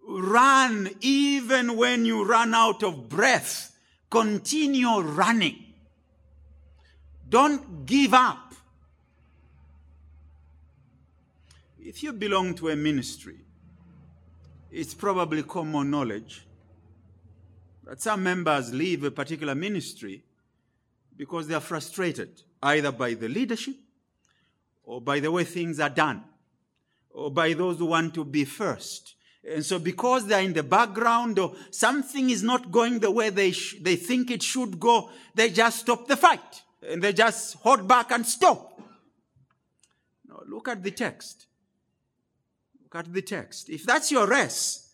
Run 0.07 0.89
even 1.01 1.75
when 1.75 2.05
you 2.05 2.23
run 2.23 2.53
out 2.53 2.83
of 2.83 3.09
breath. 3.09 3.75
Continue 4.09 4.99
running. 5.01 5.57
Don't 7.27 7.85
give 7.85 8.13
up. 8.13 8.53
If 11.79 12.01
you 12.01 12.13
belong 12.13 12.55
to 12.55 12.69
a 12.69 12.75
ministry, 12.75 13.37
it's 14.71 14.93
probably 14.93 15.43
common 15.43 15.91
knowledge 15.91 16.45
that 17.85 18.01
some 18.01 18.23
members 18.23 18.73
leave 18.73 19.03
a 19.03 19.11
particular 19.11 19.55
ministry 19.55 20.23
because 21.15 21.47
they 21.47 21.55
are 21.55 21.61
frustrated 21.61 22.41
either 22.61 22.91
by 22.91 23.13
the 23.13 23.29
leadership 23.29 23.75
or 24.83 24.99
by 25.01 25.19
the 25.19 25.31
way 25.31 25.43
things 25.43 25.79
are 25.79 25.89
done 25.89 26.23
or 27.11 27.31
by 27.31 27.53
those 27.53 27.77
who 27.77 27.85
want 27.85 28.13
to 28.13 28.25
be 28.25 28.43
first 28.43 29.15
And 29.47 29.63
so, 29.63 29.77
because 29.77 30.25
they're 30.25 30.41
in 30.41 30.53
the 30.53 30.63
background 30.63 31.37
or 31.37 31.53
something 31.69 32.29
is 32.29 32.41
not 32.41 32.71
going 32.71 32.99
the 32.99 33.11
way 33.11 33.29
they, 33.29 33.51
sh- 33.51 33.75
they 33.79 33.95
think 33.95 34.31
it 34.31 34.41
should 34.41 34.79
go, 34.79 35.11
they 35.35 35.51
just 35.51 35.81
stop 35.81 36.07
the 36.07 36.17
fight 36.17 36.63
and 36.89 37.01
they 37.01 37.13
just 37.13 37.55
hold 37.57 37.87
back 37.87 38.11
and 38.11 38.25
stop. 38.25 38.81
Now, 40.27 40.41
look 40.47 40.67
at 40.67 40.81
the 40.81 40.91
text. 40.91 41.45
Look 42.81 42.95
at 42.95 43.13
the 43.13 43.21
text. 43.21 43.69
If 43.69 43.83
that's 43.83 44.11
your 44.11 44.25
race, 44.25 44.84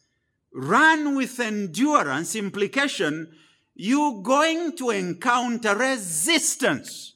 run 0.53 1.15
with 1.15 1.39
endurance, 1.39 2.36
implication, 2.36 3.36
you're 3.74 4.22
going 4.22 4.75
to 4.77 4.89
encounter 4.89 5.75
resistance. 5.75 7.15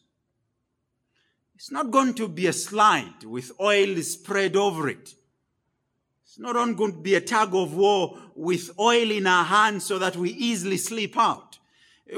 It's 1.56 1.72
not 1.72 1.92
going 1.92 2.14
to 2.16 2.28
be 2.28 2.48
a 2.48 2.54
slide 2.54 3.24
with 3.24 3.52
oil 3.60 4.02
spread 4.02 4.56
over 4.56 4.90
it. 4.90 5.16
It's 6.24 6.40
not 6.40 6.54
going 6.54 6.92
to 6.92 7.00
be 7.00 7.16
a 7.16 7.22
tug 7.22 7.56
of 7.56 7.76
war 7.76 8.18
with 8.36 8.72
oil 8.80 9.10
in 9.12 9.26
our 9.26 9.46
hands 9.46 9.86
so 9.86 9.98
that 10.00 10.16
we 10.16 10.32
easily 10.32 10.78
slip 10.78 11.18
out. 11.18 11.60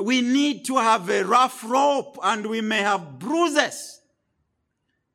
We 0.02 0.22
need 0.22 0.66
to 0.66 0.78
have 0.78 1.10
a 1.10 1.24
rough 1.24 1.64
rope 1.64 2.18
and 2.24 2.48
we 2.48 2.62
may 2.62 2.80
have 2.80 3.20
bruises. 3.20 4.02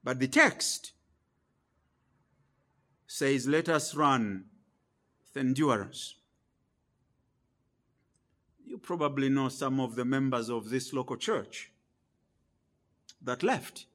But 0.04 0.18
the 0.18 0.28
text 0.28 0.92
says, 3.06 3.46
let 3.46 3.68
us 3.68 3.94
run 3.94 4.44
endurance. 5.36 6.14
You 8.64 8.78
probably 8.78 9.28
know 9.28 9.48
some 9.48 9.80
of 9.80 9.96
the 9.96 10.04
members 10.04 10.48
of 10.48 10.70
this 10.70 10.92
local 10.92 11.16
church 11.16 11.70
that 13.20 13.42
left 13.42 13.86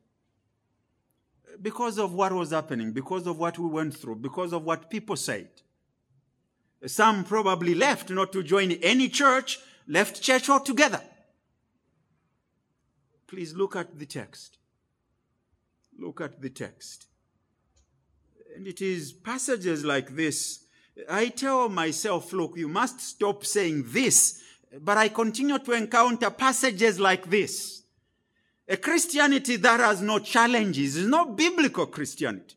because 1.62 1.98
of 1.98 2.13
what 2.13 2.32
was 2.32 2.51
happening, 2.51 2.91
because 2.91 3.25
of 3.27 3.39
what 3.39 3.58
we 3.58 3.67
went 3.67 3.96
through, 3.96 4.15
because 4.15 4.53
of 4.53 4.63
what 4.63 4.89
people 4.89 5.15
said. 5.15 5.50
Some 6.86 7.24
probably 7.24 7.74
left 7.74 8.10
not 8.12 8.32
to 8.34 8.44
join 8.44 8.74
any 8.74 9.10
church, 9.10 9.60
left 9.88 10.22
church 10.22 10.50
altogether. 10.50 11.01
Please 13.25 13.53
look 13.53 13.75
at 13.75 13.98
the 13.98 14.06
text. 14.06 14.58
Look 16.00 16.22
at 16.22 16.41
the 16.41 16.50
text. 16.50 17.08
And 18.56 18.67
it 18.67 18.82
is 18.82 19.12
passages 19.12 19.84
like 19.84 20.15
this. 20.15 20.65
I 21.10 21.30
tell 21.30 21.70
myself, 21.70 22.34
look, 22.34 22.58
you 22.58 22.68
must 22.68 23.00
stop 23.01 23.46
saying 23.46 23.86
this, 23.88 24.42
but 24.82 24.98
I 24.98 25.10
continue 25.10 25.60
to 25.60 25.72
encounter 25.74 26.30
passages 26.30 27.00
like 27.00 27.30
this. 27.30 27.84
A 28.68 28.77
Christianity 28.77 29.56
that 29.58 29.80
has 29.80 30.01
no 30.01 30.20
challenges 30.20 30.98
is 30.98 31.08
not 31.08 31.38
biblical 31.38 31.86
Christianity. 31.86 32.56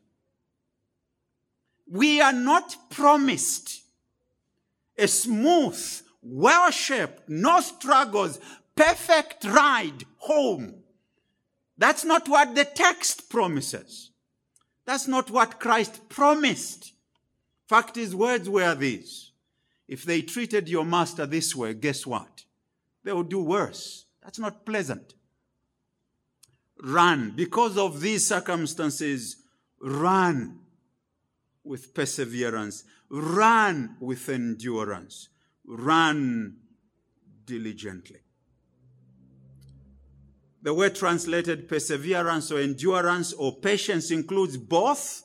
We 1.87 2.21
are 2.21 2.33
not 2.33 2.75
promised 2.89 3.81
a 4.97 5.07
smooth, 5.07 6.01
well 6.21 6.69
shaped, 6.71 7.27
no 7.27 7.59
struggles, 7.61 8.39
perfect 8.75 9.43
ride 9.45 10.05
home. 10.17 10.75
That's 11.77 12.05
not 12.05 12.29
what 12.29 12.55
the 12.55 12.65
text 12.65 13.29
promises. 13.29 14.11
That's 14.85 15.07
not 15.07 15.31
what 15.31 15.59
Christ 15.59 16.07
promised. 16.09 16.90
Fact 17.71 17.95
is, 17.95 18.13
words 18.13 18.49
were 18.49 18.75
these. 18.75 19.31
If 19.87 20.03
they 20.03 20.23
treated 20.23 20.67
your 20.67 20.83
master 20.83 21.25
this 21.25 21.55
way, 21.55 21.73
guess 21.73 22.05
what? 22.05 22.43
They 23.05 23.13
would 23.13 23.29
do 23.29 23.41
worse. 23.41 24.07
That's 24.21 24.39
not 24.39 24.65
pleasant. 24.65 25.13
Run. 26.83 27.31
Because 27.33 27.77
of 27.77 28.01
these 28.01 28.27
circumstances, 28.27 29.37
run 29.79 30.59
with 31.63 31.93
perseverance. 31.93 32.83
Run 33.09 33.95
with 34.01 34.27
endurance. 34.27 35.29
Run 35.65 36.57
diligently. 37.45 38.19
The 40.61 40.73
word 40.73 40.95
translated 40.95 41.69
perseverance 41.69 42.51
or 42.51 42.59
endurance 42.59 43.31
or 43.31 43.55
patience 43.55 44.11
includes 44.11 44.57
both 44.57 45.23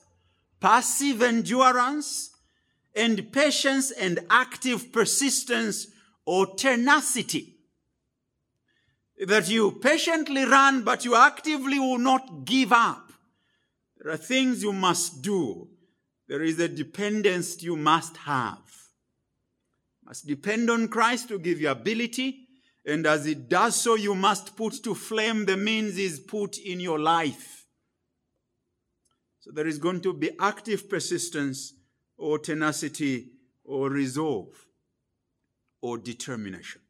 passive 0.60 1.22
endurance 1.22 2.34
and 2.96 3.30
patience 3.32 3.90
and 3.90 4.20
active 4.30 4.92
persistence 4.92 5.88
or 6.24 6.54
tenacity. 6.56 7.54
That 9.26 9.48
you 9.48 9.72
patiently 9.72 10.44
run, 10.44 10.82
but 10.82 11.04
you 11.04 11.14
actively 11.14 11.78
will 11.78 11.98
not 11.98 12.44
give 12.44 12.72
up. 12.72 13.12
There 13.98 14.12
are 14.12 14.16
things 14.16 14.62
you 14.62 14.72
must 14.72 15.22
do. 15.22 15.68
There 16.28 16.42
is 16.42 16.58
a 16.58 16.68
dependence 16.68 17.62
you 17.62 17.76
must 17.76 18.16
have. 18.18 18.58
You 20.02 20.08
must 20.08 20.26
depend 20.26 20.70
on 20.70 20.88
Christ 20.88 21.28
to 21.28 21.38
give 21.38 21.60
you 21.60 21.70
ability 21.70 22.46
and 22.86 23.04
as 23.04 23.26
it 23.26 23.48
does 23.48 23.74
so, 23.74 23.96
you 23.96 24.14
must 24.14 24.56
put 24.56 24.84
to 24.84 24.94
flame 24.94 25.44
the 25.44 25.56
means 25.56 25.98
is 25.98 26.20
put 26.20 26.56
in 26.56 26.78
your 26.78 27.00
life. 27.00 27.66
So 29.40 29.50
there 29.50 29.66
is 29.66 29.78
going 29.78 30.00
to 30.02 30.12
be 30.12 30.30
active 30.38 30.88
persistence 30.88 31.74
or 32.16 32.38
tenacity 32.38 33.32
or 33.64 33.90
resolve 33.90 34.66
or 35.80 35.98
determination. 35.98 36.80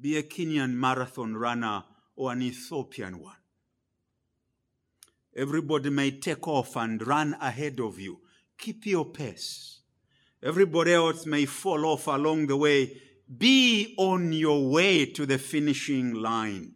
Be 0.00 0.16
a 0.16 0.22
Kenyan 0.22 0.72
marathon 0.72 1.36
runner 1.36 1.84
or 2.16 2.32
an 2.32 2.42
Ethiopian 2.42 3.20
one. 3.20 3.36
Everybody 5.36 5.90
may 5.90 6.12
take 6.12 6.46
off 6.46 6.76
and 6.76 7.04
run 7.06 7.36
ahead 7.40 7.80
of 7.80 7.98
you. 7.98 8.20
Keep 8.58 8.86
your 8.86 9.06
pace. 9.06 9.80
Everybody 10.42 10.92
else 10.92 11.26
may 11.26 11.46
fall 11.46 11.86
off 11.86 12.06
along 12.06 12.46
the 12.46 12.56
way 12.56 13.00
be 13.38 13.94
on 13.96 14.32
your 14.32 14.68
way 14.68 15.06
to 15.06 15.26
the 15.26 15.38
finishing 15.38 16.14
line. 16.14 16.74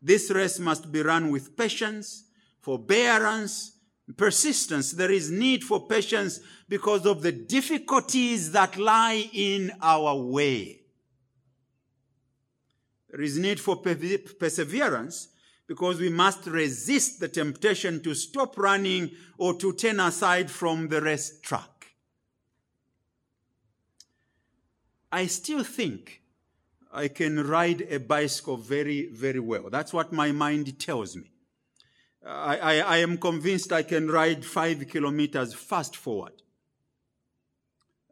This 0.00 0.30
race 0.30 0.58
must 0.58 0.90
be 0.90 1.02
run 1.02 1.30
with 1.30 1.56
patience, 1.56 2.24
forbearance, 2.60 3.72
persistence. 4.16 4.92
There 4.92 5.10
is 5.10 5.30
need 5.30 5.64
for 5.64 5.86
patience 5.86 6.40
because 6.68 7.06
of 7.06 7.22
the 7.22 7.32
difficulties 7.32 8.52
that 8.52 8.76
lie 8.76 9.28
in 9.32 9.72
our 9.82 10.16
way. 10.16 10.80
There 13.10 13.20
is 13.20 13.38
need 13.38 13.58
for 13.58 13.76
perseverance 13.76 15.28
because 15.66 16.00
we 16.00 16.08
must 16.08 16.46
resist 16.46 17.20
the 17.20 17.28
temptation 17.28 18.02
to 18.02 18.14
stop 18.14 18.58
running 18.58 19.10
or 19.38 19.54
to 19.54 19.72
turn 19.72 20.00
aside 20.00 20.50
from 20.50 20.88
the 20.88 21.00
race 21.00 21.40
track. 21.40 21.94
I 25.12 25.26
still 25.26 25.64
think 25.64 26.22
I 26.92 27.08
can 27.08 27.46
ride 27.46 27.82
a 27.82 27.98
bicycle 27.98 28.56
very, 28.56 29.06
very 29.06 29.40
well. 29.40 29.70
That's 29.70 29.92
what 29.92 30.12
my 30.12 30.32
mind 30.32 30.78
tells 30.78 31.16
me. 31.16 31.29
I, 32.26 32.56
I, 32.56 32.78
I, 32.80 32.96
am 32.98 33.16
convinced 33.16 33.72
I 33.72 33.82
can 33.82 34.08
ride 34.08 34.44
five 34.44 34.86
kilometers 34.88 35.54
fast 35.54 35.96
forward 35.96 36.32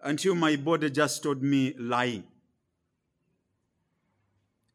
until 0.03 0.35
my 0.35 0.57
body 0.57 0.90
just 0.90 1.23
told 1.23 1.42
me 1.42 1.75
lying. 1.79 2.25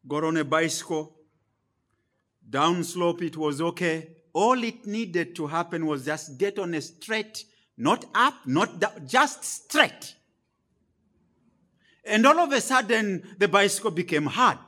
Got 0.06 0.24
on 0.24 0.36
a 0.36 0.44
bicycle, 0.44 1.16
down 2.48 2.84
slope, 2.84 3.22
it 3.22 3.36
was 3.36 3.60
okay. 3.60 4.10
All 4.32 4.62
it 4.62 4.86
needed 4.86 5.34
to 5.36 5.46
happen 5.46 5.86
was 5.86 6.04
just 6.04 6.38
get 6.38 6.58
on 6.58 6.74
a 6.74 6.80
straight, 6.80 7.44
not 7.76 8.04
up, 8.14 8.34
not 8.46 8.78
down, 8.78 9.06
just 9.06 9.44
straight. 9.44 10.14
And 12.04 12.26
all 12.26 12.38
of 12.38 12.52
a 12.52 12.60
sudden, 12.60 13.34
the 13.38 13.48
bicycle 13.48 13.90
became 13.90 14.26
hard. 14.26 14.58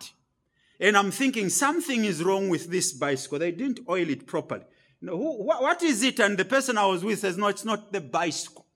And 0.79 0.97
I'm 0.97 1.11
thinking 1.11 1.49
something 1.49 2.05
is 2.05 2.23
wrong 2.23 2.49
with 2.49 2.71
this 2.71 2.93
bicycle. 2.93 3.39
They 3.39 3.53
didn't 3.53 3.81
oil 3.89 4.09
it 4.11 4.27
properly. 4.27 4.65
You 5.01 5.09
know, 5.09 5.17
who, 5.17 5.45
what 5.45 5.83
is 5.83 6.03
it? 6.03 6.21
And 6.21 6.37
the 6.37 6.45
person 6.45 6.77
I 6.77 6.87
was 6.87 7.05
with 7.05 7.21
says, 7.21 7.37
no, 7.37 7.49
it's 7.49 7.65
not 7.65 7.93
the 7.93 8.01
bicycle. 8.01 8.67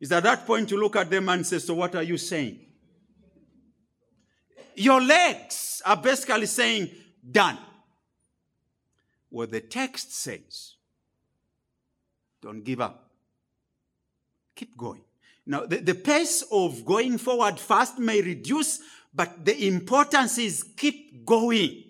Is 0.00 0.12
at 0.12 0.22
that 0.22 0.46
point 0.46 0.70
you 0.70 0.80
look 0.80 0.96
at 0.96 1.10
them 1.10 1.28
and 1.28 1.46
say, 1.46 1.58
so 1.58 1.74
what 1.74 1.94
are 1.94 2.02
you 2.02 2.16
saying? 2.16 2.60
Your 4.74 5.00
legs 5.00 5.82
are 5.84 5.96
basically 5.96 6.46
saying, 6.46 6.90
done. 7.28 7.58
What 9.28 9.50
the 9.50 9.60
text 9.60 10.14
says, 10.14 10.74
don't 12.40 12.64
give 12.64 12.80
up. 12.80 13.10
Keep 14.56 14.76
going. 14.76 15.02
Now, 15.46 15.66
the, 15.66 15.76
the 15.78 15.94
pace 15.94 16.44
of 16.50 16.84
going 16.84 17.18
forward 17.18 17.58
fast 17.58 17.98
may 17.98 18.22
reduce, 18.22 18.80
but 19.12 19.44
the 19.44 19.66
importance 19.66 20.38
is 20.38 20.62
keep 20.76 21.24
going. 21.24 21.84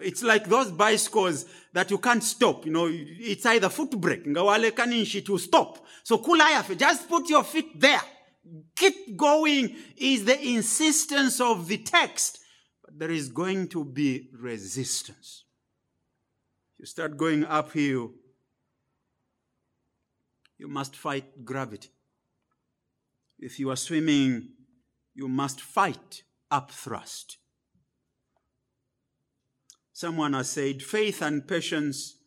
It's 0.00 0.22
like 0.22 0.46
those 0.46 0.70
bicycles 0.70 1.46
that 1.72 1.90
you 1.90 1.98
can't 1.98 2.22
stop. 2.22 2.66
You 2.66 2.72
know, 2.72 2.88
it's 2.90 3.46
either 3.46 3.70
foot 3.70 3.98
brake, 3.98 4.24
ngawale 4.26 4.70
kaninshi 4.72 5.24
to 5.24 5.38
stop. 5.38 5.84
So 6.02 6.22
just 6.74 7.08
put 7.08 7.28
your 7.30 7.44
feet 7.44 7.80
there. 7.80 8.02
Keep 8.76 9.16
going 9.16 9.74
is 9.96 10.24
the 10.24 10.40
insistence 10.40 11.40
of 11.40 11.66
the 11.66 11.78
text. 11.78 12.38
But 12.84 12.98
there 12.98 13.10
is 13.10 13.28
going 13.28 13.68
to 13.68 13.84
be 13.84 14.28
resistance. 14.38 15.44
You 16.78 16.84
start 16.84 17.16
going 17.16 17.44
uphill, 17.46 18.12
you 20.58 20.68
must 20.68 20.94
fight 20.94 21.44
gravity. 21.44 21.88
If 23.38 23.58
you 23.58 23.70
are 23.70 23.76
swimming, 23.76 24.50
you 25.16 25.28
must 25.28 25.60
fight 25.60 26.22
upthrust. 26.52 27.38
Someone 29.92 30.34
has 30.34 30.50
said 30.50 30.82
faith 30.82 31.22
and 31.22 31.48
patience 31.48 32.18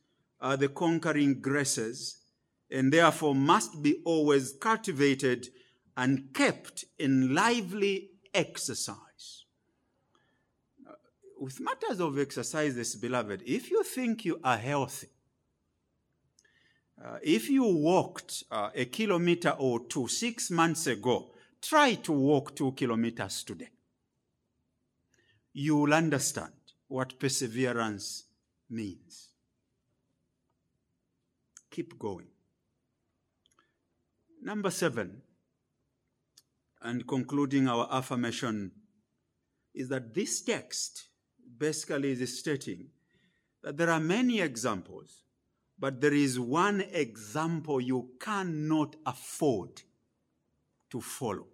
are 0.42 0.58
the 0.58 0.70
conquering 0.70 1.40
graces 1.40 2.24
and 2.72 2.92
therefore 2.92 3.36
must 3.36 3.84
be 3.84 4.02
always 4.06 4.54
cultivated 4.60 5.48
and 5.96 6.34
kept 6.34 6.86
in 6.98 7.36
lively 7.36 8.10
exercise. 8.34 9.46
With 11.40 11.60
matters 11.62 12.00
of 12.00 12.18
exercises, 12.18 12.96
beloved, 12.96 13.44
if 13.46 13.70
you 13.70 13.84
think 13.84 14.26
you 14.26 14.40
are 14.44 14.58
healthy, 14.58 15.10
uh, 17.04 17.20
if 17.22 17.50
you 17.50 17.64
walked 17.64 18.44
uh, 18.52 18.72
a 18.74 18.86
kilometer 18.86 19.52
or 19.58 19.86
two 19.86 20.08
six 20.08 20.50
months 20.52 20.88
ago, 20.88 21.32
try 21.62 21.96
to 21.96 22.12
walk 22.12 22.56
two 22.56 22.72
kilometers 22.74 23.44
today. 23.44 23.70
You 25.54 25.78
will 25.78 25.94
understand 25.94 26.54
what 26.88 27.20
perseverance 27.20 28.26
means. 28.70 29.30
Keep 31.72 32.00
going. 32.00 32.28
Number 34.42 34.72
seven, 34.72 35.22
and 36.82 37.06
concluding 37.08 37.68
our 37.68 37.88
affirmation, 37.92 38.72
is 39.74 39.90
that 39.90 40.14
this 40.14 40.42
text 40.42 41.10
basically 41.58 42.12
is 42.12 42.40
stating 42.40 42.88
that 43.62 43.78
there 43.78 43.90
are 43.90 44.00
many 44.00 44.40
examples, 44.40 45.24
but 45.78 46.00
there 46.00 46.14
is 46.14 46.40
one 46.40 46.82
example 46.92 47.82
you 47.82 48.12
cannot 48.20 48.96
afford 49.06 49.82
to 50.92 51.02
follow. 51.02 51.48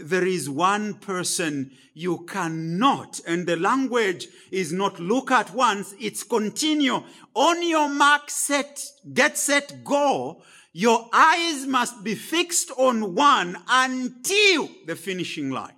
There 0.00 0.26
is 0.26 0.48
one 0.48 0.94
person 0.94 1.72
you 1.92 2.24
cannot, 2.24 3.20
and 3.26 3.46
the 3.46 3.56
language 3.56 4.28
is 4.50 4.72
not 4.72 4.98
look 4.98 5.30
at 5.30 5.52
once, 5.52 5.94
it's 6.00 6.22
continue. 6.22 7.02
On 7.34 7.68
your 7.68 7.90
mark, 7.90 8.30
set, 8.30 8.82
get 9.12 9.36
set, 9.36 9.84
go. 9.84 10.42
Your 10.72 11.10
eyes 11.12 11.66
must 11.66 12.02
be 12.02 12.14
fixed 12.14 12.70
on 12.78 13.14
one 13.14 13.58
until 13.68 14.70
the 14.86 14.96
finishing 14.96 15.50
line. 15.50 15.76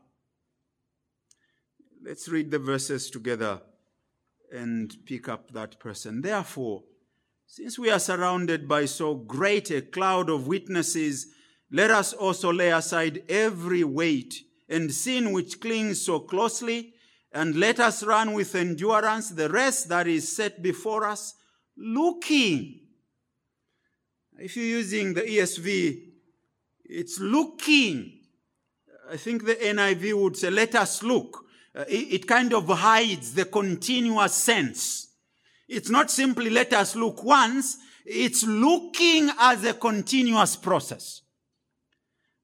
Let's 2.04 2.28
read 2.28 2.52
the 2.52 2.60
verses 2.60 3.10
together 3.10 3.62
and 4.52 4.94
pick 5.06 5.28
up 5.28 5.50
that 5.52 5.80
person. 5.80 6.20
Therefore, 6.20 6.84
since 7.46 7.78
we 7.78 7.90
are 7.90 7.98
surrounded 7.98 8.68
by 8.68 8.84
so 8.84 9.14
great 9.14 9.70
a 9.70 9.82
cloud 9.82 10.30
of 10.30 10.46
witnesses, 10.46 11.33
let 11.74 11.90
us 11.90 12.12
also 12.12 12.52
lay 12.52 12.70
aside 12.70 13.24
every 13.28 13.82
weight 13.82 14.44
and 14.68 14.94
sin 14.94 15.32
which 15.32 15.60
clings 15.60 16.00
so 16.00 16.20
closely, 16.20 16.94
and 17.32 17.56
let 17.56 17.80
us 17.80 18.04
run 18.04 18.32
with 18.32 18.54
endurance 18.54 19.30
the 19.30 19.48
race 19.48 19.82
that 19.82 20.06
is 20.06 20.36
set 20.36 20.62
before 20.62 21.04
us, 21.04 21.34
looking. 21.76 22.78
If 24.38 24.56
you're 24.56 24.66
using 24.66 25.14
the 25.14 25.22
ESV, 25.22 26.00
it's 26.84 27.18
looking. 27.18 28.20
I 29.10 29.16
think 29.16 29.44
the 29.44 29.56
NIV 29.56 30.14
would 30.14 30.36
say, 30.36 30.50
let 30.50 30.76
us 30.76 31.02
look. 31.02 31.44
Uh, 31.74 31.84
it, 31.88 32.20
it 32.22 32.28
kind 32.28 32.54
of 32.54 32.68
hides 32.68 33.34
the 33.34 33.46
continuous 33.46 34.34
sense. 34.34 35.08
It's 35.68 35.90
not 35.90 36.08
simply 36.08 36.50
let 36.50 36.72
us 36.72 36.94
look 36.94 37.24
once, 37.24 37.78
it's 38.06 38.44
looking 38.44 39.28
as 39.40 39.64
a 39.64 39.74
continuous 39.74 40.54
process. 40.54 41.22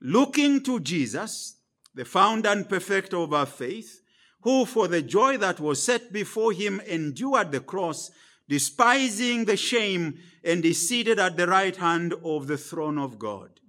Looking 0.01 0.63
to 0.63 0.81
Jesus, 0.81 1.57
the 1.95 2.05
founder 2.05 2.49
and 2.49 2.69
perfecter 2.69 3.19
of 3.19 3.35
our 3.35 3.47
faith, 3.47 4.01
who 4.43 4.65
for 4.65 4.89
the 4.89 5.03
joy 5.03 5.37
that 5.37 5.61
was 5.61 5.83
set 5.83 6.13
before 6.13 6.53
him 6.53 6.81
endured 6.87 7.53
the 7.53 7.61
cross, 7.61 8.11
despising 8.49 9.45
the 9.45 9.57
shame, 9.57 10.19
and 10.43 10.65
is 10.65 10.89
seated 10.89 11.19
at 11.19 11.37
the 11.37 11.47
right 11.47 11.77
hand 11.77 12.15
of 12.25 12.47
the 12.47 12.57
throne 12.57 12.99
of 12.99 13.19
God. 13.19 13.61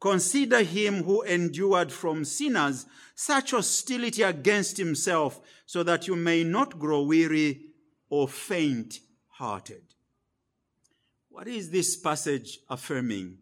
Consider 0.00 0.62
him 0.62 1.02
who 1.04 1.22
endured 1.22 1.92
from 1.92 2.24
sinners 2.24 2.86
such 3.14 3.52
hostility 3.52 4.22
against 4.22 4.78
himself, 4.78 5.40
so 5.66 5.82
that 5.82 6.08
you 6.08 6.16
may 6.16 6.44
not 6.44 6.78
grow 6.78 7.02
weary 7.02 7.66
or 8.08 8.28
faint 8.28 9.00
hearted. 9.28 9.82
What 11.28 11.48
is 11.48 11.70
this 11.70 11.96
passage 11.96 12.60
affirming 12.70 13.38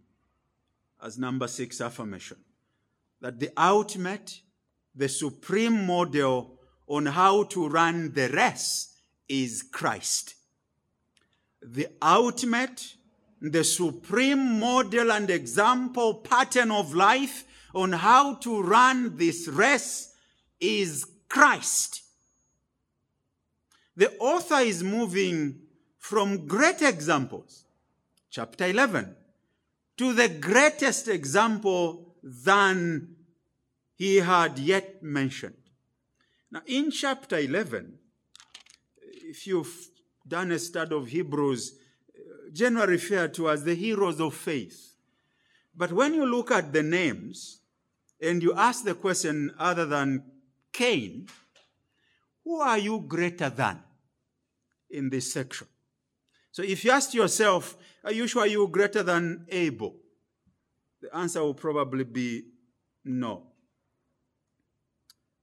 as 1.03 1.19
number 1.19 1.49
six 1.49 1.81
affirmation? 1.81 2.39
That 3.21 3.41
the 3.41 3.51
ultimate, 3.57 4.41
the 4.95 5.09
supreme 5.09 5.87
model 5.87 6.59
on 6.87 7.07
how 7.07 7.45
to 7.45 7.69
run 7.69 8.13
the 8.13 8.29
race 8.29 8.97
is 9.29 9.63
Christ. 9.63 10.35
The 11.63 11.89
ultimate, 12.03 12.95
the 13.41 13.65
supreme 13.65 14.61
model 14.61 15.13
and 15.13 15.31
example 15.31 16.15
pattern 16.15 16.71
of 16.71 16.95
life 16.95 17.45
on 17.75 17.93
how 17.93 18.35
to 18.35 18.63
run 18.63 19.17
this 19.17 19.49
race 19.49 20.13
is 20.61 21.07
Christ. 21.29 22.03
The 23.97 24.17
author 24.19 24.61
is 24.61 24.83
moving 24.83 25.61
from 25.99 26.47
great 26.47 26.83
examples, 26.83 27.65
chapter 28.31 28.67
11, 28.67 29.15
to 30.03 30.13
the 30.13 30.29
greatest 30.29 31.07
example 31.07 32.17
than 32.25 33.15
he 33.95 34.17
had 34.17 34.59
yet 34.59 35.01
mentioned. 35.01 35.55
Now, 36.51 36.63
in 36.67 36.91
chapter 36.91 37.39
11, 37.39 38.01
if 39.01 39.47
you've 39.47 39.73
done 40.27 40.51
a 40.51 40.59
study 40.59 40.97
of 40.97 41.07
Hebrews, 41.07 41.79
uh, 42.19 42.51
generally 42.53 42.95
referred 42.95 43.33
to 43.35 43.49
as 43.49 43.63
the 43.63 43.77
heroes 43.77 44.21
of 44.21 44.35
faith. 44.35 44.97
But 45.73 45.93
when 45.93 46.15
you 46.15 46.27
look 46.27 46.51
at 46.51 46.73
the 46.73 46.83
names 46.83 47.61
and 48.21 48.43
you 48.43 48.55
ask 48.55 48.83
the 48.83 48.97
question 48.97 49.55
other 49.57 49.87
than 49.87 50.25
Cain, 50.73 51.29
who 52.43 52.61
are 52.61 52.79
you 52.79 53.05
greater 53.07 53.51
than 53.51 53.79
in 54.91 55.11
this 55.11 55.33
section? 55.33 55.69
So 56.51 56.65
if 56.65 56.85
you 56.85 56.91
ask 56.91 57.15
yourself, 57.15 57.77
are 58.05 58.13
you 58.13 58.27
sure 58.27 58.47
you're 58.47 58.69
greater 58.69 59.03
than 59.03 59.47
Abel? 59.51 59.97
The 61.01 61.15
answer 61.17 61.43
will 61.43 61.55
probably 61.55 62.05
be 62.05 62.45
no. 63.05 63.49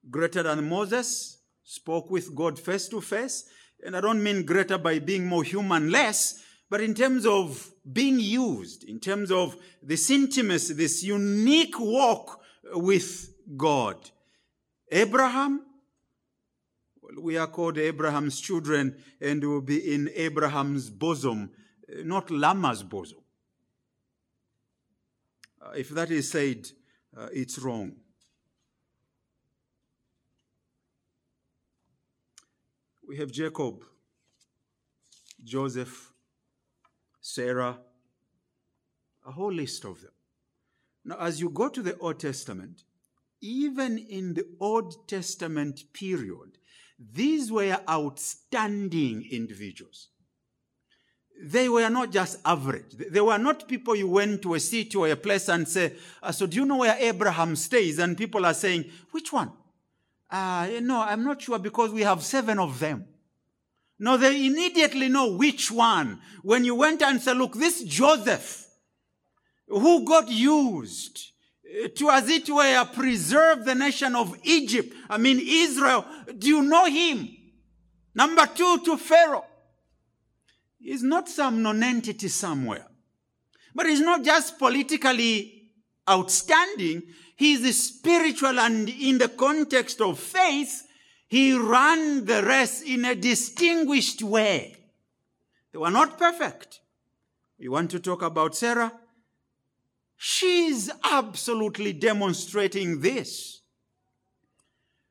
Greater 0.09 0.43
than 0.43 0.67
Moses, 0.67 1.39
spoke 1.63 2.09
with 2.09 2.33
God 2.33 2.57
face 2.57 2.87
to 2.89 2.99
face. 2.99 3.45
And 3.85 3.95
I 3.95 4.01
don't 4.01 4.23
mean 4.23 4.45
greater 4.45 4.77
by 4.77 4.99
being 4.99 5.25
more 5.25 5.43
human 5.43 5.91
less, 5.91 6.43
but 6.69 6.81
in 6.81 6.93
terms 6.93 7.25
of 7.25 7.71
being 7.91 8.19
used, 8.19 8.83
in 8.83 8.99
terms 8.99 9.31
of 9.31 9.55
this 9.81 10.09
intimacy, 10.09 10.73
this 10.73 11.03
unique 11.03 11.79
walk 11.79 12.41
with 12.73 13.33
God. 13.55 13.97
Abraham, 14.91 15.61
we 17.21 17.37
are 17.37 17.47
called 17.47 17.77
Abraham's 17.77 18.39
children 18.39 18.95
and 19.21 19.43
will 19.43 19.61
be 19.61 19.93
in 19.93 20.09
Abraham's 20.15 20.89
bosom, 20.89 21.51
not 22.04 22.30
Lama's 22.30 22.84
bosom. 22.84 23.19
Uh, 25.62 25.71
if 25.71 25.89
that 25.89 26.12
is 26.12 26.32
said, 26.32 26.67
uh, 27.17 27.28
it's 27.34 27.60
wrong. 27.60 27.93
We 33.08 33.17
have 33.17 33.32
Jacob, 33.32 33.84
Joseph, 35.43 36.13
Sarah, 37.19 37.80
a 39.25 39.32
whole 39.32 39.52
list 39.52 39.84
of 39.84 40.02
them. 40.02 40.12
Now, 41.06 41.17
as 41.19 41.41
you 41.41 41.49
go 41.49 41.69
to 41.69 41.82
the 41.82 41.97
Old 41.97 42.19
Testament, 42.19 42.84
even 43.41 43.97
in 43.97 44.34
the 44.34 44.45
Old 44.60 45.08
Testament 45.08 45.84
period, 45.93 46.58
these 46.99 47.52
were 47.52 47.80
outstanding 47.89 49.28
individuals. 49.32 50.10
They 51.41 51.69
were 51.69 51.89
not 51.89 52.12
just 52.12 52.39
average. 52.43 52.91
They 52.91 53.21
were 53.21 53.38
not 53.38 53.65
people 53.65 53.95
you 53.95 54.10
went 54.10 54.41
to 54.41 54.56
a 54.56 54.60
city 54.60 54.97
or 54.97 55.08
a 55.08 55.15
place 55.15 55.47
and 55.47 55.65
say, 55.65 55.93
uh, 56.21 56.34
So, 56.34 56.45
do 56.45 56.58
you 56.58 56.65
know 56.65 56.78
where 56.78 56.97
Abraham 56.99 57.56
stays? 57.56 57.97
And 57.97 58.17
people 58.17 58.45
are 58.45 58.54
saying, 58.54 58.86
Which 59.12 59.32
one? 59.32 59.54
Uh, 60.30 60.67
no, 60.82 61.02
I'm 61.02 61.23
not 61.23 61.41
sure 61.41 61.58
because 61.58 61.91
we 61.91 62.02
have 62.02 62.23
seven 62.23 62.60
of 62.60 62.80
them. 62.80 63.06
No, 63.99 64.17
they 64.17 64.47
immediately 64.47 65.08
know 65.08 65.32
which 65.32 65.71
one. 65.71 66.19
When 66.41 66.65
you 66.65 66.75
went 66.75 67.02
and 67.02 67.21
said, 67.21 67.38
Look, 67.38 67.56
this 67.56 67.84
Joseph, 67.84 68.67
who 69.69 70.04
got 70.04 70.30
used 70.30 71.32
to, 71.95 72.10
as 72.10 72.28
it 72.28 72.49
were, 72.49 72.86
preserve 72.93 73.63
the 73.63 73.75
nation 73.75 74.13
of 74.13 74.36
Egypt, 74.43 74.93
I 75.10 75.17
mean 75.17 75.39
Israel, 75.41 76.06
do 76.38 76.47
you 76.49 76.63
know 76.63 76.84
him? 76.86 77.30
Number 78.13 78.45
two, 78.45 78.80
to 78.84 78.97
Pharaoh. 78.97 79.45
He's 80.79 81.03
not 81.03 81.29
some 81.29 81.61
nonentity 81.61 82.29
somewhere. 82.29 82.87
But 83.75 83.87
he's 83.87 84.01
not 84.01 84.23
just 84.23 84.57
politically 84.57 85.71
outstanding. 86.09 87.03
He 87.35 87.53
is 87.53 87.87
spiritual 87.87 88.59
and 88.59 88.89
in 88.89 89.17
the 89.17 89.29
context 89.29 90.01
of 90.01 90.19
faith, 90.19 90.87
he 91.27 91.57
ran 91.57 92.25
the 92.25 92.43
race 92.43 92.81
in 92.81 93.05
a 93.05 93.13
distinguished 93.13 94.23
way. 94.23 94.75
They 95.71 95.77
were 95.77 95.91
not 95.91 96.17
perfect. 96.17 96.79
You 97.57 97.71
want 97.71 97.91
to 97.91 97.99
talk 97.99 98.21
about 98.21 98.55
Sarah? 98.55 98.93
She's 100.17 100.89
absolutely 101.03 101.93
demonstrating 101.93 103.01
this. 103.01 103.61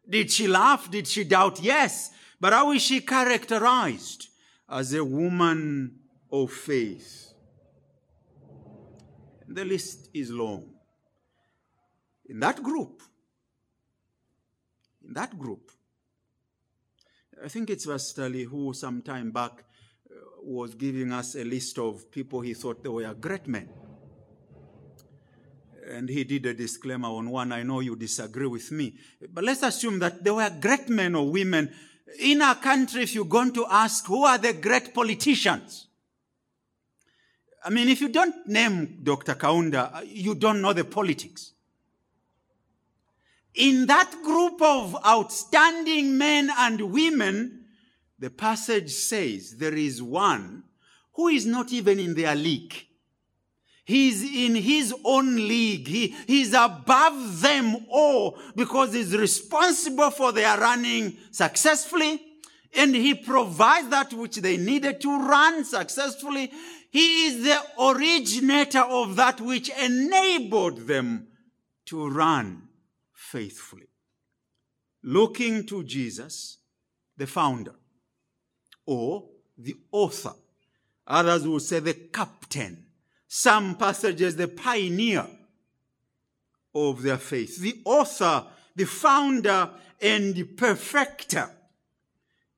Did 0.09 0.31
she 0.31 0.49
laugh? 0.49 0.91
Did 0.91 1.07
she 1.07 1.25
doubt? 1.25 1.61
Yes. 1.63 2.11
But 2.41 2.53
how 2.53 2.73
is 2.73 2.83
she 2.83 3.01
characterized? 3.01 4.28
As 4.69 4.93
a 4.95 5.05
woman 5.05 5.99
of 6.31 6.53
faith. 6.53 7.33
The 9.47 9.65
list 9.65 10.11
is 10.13 10.31
long. 10.31 10.75
In 12.29 12.41
that 12.41 12.63
group, 12.63 13.03
in 15.07 15.15
that 15.15 15.39
group, 15.39 15.71
I 17.43 17.49
think 17.49 17.71
it's 17.71 17.87
Vastali 17.87 18.45
who 18.45 18.75
some 18.75 19.01
time 19.01 19.31
back 19.31 19.65
uh, 20.11 20.15
was 20.43 20.75
giving 20.75 21.13
us 21.13 21.35
a 21.35 21.45
list 21.45 21.79
of 21.79 22.11
people 22.11 22.43
he 22.43 22.53
thought 22.53 22.83
they 22.83 22.91
were 22.91 23.15
great 23.15 23.47
men. 23.47 23.71
And 25.91 26.11
he 26.11 26.25
did 26.25 26.45
a 26.45 26.53
disclaimer 26.53 27.09
on 27.09 27.31
one. 27.31 27.53
I 27.53 27.63
know 27.63 27.81
you 27.81 27.97
disagree 27.97 28.47
with 28.47 28.71
me. 28.71 28.95
But 29.33 29.45
let's 29.45 29.63
assume 29.63 29.99
that 30.01 30.23
they 30.23 30.31
were 30.31 30.51
great 30.61 30.91
men 30.91 31.15
or 31.15 31.31
women. 31.31 31.73
In 32.21 32.43
our 32.43 32.55
country, 32.57 33.03
if 33.03 33.15
you're 33.15 33.25
going 33.25 33.53
to 33.53 33.67
ask 33.69 34.07
who 34.07 34.25
are 34.25 34.39
the 34.39 34.55
great 34.55 34.95
politicians, 34.95 35.89
I 37.65 37.71
mean, 37.71 37.89
if 37.89 38.01
you 38.01 38.09
don't 38.09 38.47
name 38.47 39.01
Dr. 39.03 39.35
Kaunda, 39.35 39.95
uh, 39.95 40.01
you 40.07 40.35
don't 40.35 40.61
know 40.61 40.73
the 40.73 40.85
politics. 40.85 41.53
In 43.55 43.87
that 43.87 44.11
group 44.25 44.63
of 44.63 44.97
outstanding 45.05 46.17
men 46.17 46.51
and 46.57 46.81
women, 46.93 47.65
the 48.19 48.31
passage 48.31 48.91
says 48.91 49.57
there 49.57 49.75
is 49.75 50.03
one 50.03 50.65
who 51.15 51.29
is 51.29 51.47
not 51.47 51.73
even 51.73 51.99
in 51.99 52.15
their 52.15 52.35
league. 52.35 52.75
He's 53.89 54.23
in 54.23 54.55
his 54.55 54.95
own 55.03 55.35
league. 55.37 55.89
He, 55.89 56.15
he's 56.27 56.53
above 56.53 57.41
them 57.41 57.87
all 57.89 58.39
because 58.55 58.93
he's 58.93 59.17
responsible 59.17 60.11
for 60.11 60.31
their 60.31 60.59
running 60.59 61.17
successfully 61.31 62.21
and 62.77 62.95
he 62.95 63.15
provides 63.15 63.89
that 63.89 64.13
which 64.13 64.37
they 64.37 64.59
needed 64.59 65.01
to 65.01 65.09
run 65.09 65.65
successfully. 65.65 66.53
He 66.91 67.29
is 67.29 67.45
the 67.45 67.59
originator 67.83 68.83
of 68.83 69.17
that 69.17 69.41
which 69.41 69.71
enabled 69.71 70.87
them 70.87 71.29
to 71.87 72.11
run 72.11 72.69
faithfully. 73.15 73.89
Looking 75.03 75.65
to 75.65 75.83
Jesus, 75.83 76.59
the 77.17 77.27
founder, 77.27 77.77
or 78.85 79.31
the 79.57 79.77
author. 79.93 80.35
Others 81.07 81.49
will 81.49 81.61
say 81.61 81.79
the 81.79 81.95
captain. 81.95 82.85
Some 83.29 83.77
passages, 83.77 84.37
the 84.37 84.49
pioneer 84.49 85.27
of 86.75 87.03
their 87.03 87.19
faith. 87.19 87.59
The 87.59 87.81
author, 87.85 88.47
the 88.75 88.87
founder, 88.87 89.71
and 90.01 90.35
the 90.35 90.45
perfecter. 90.45 91.51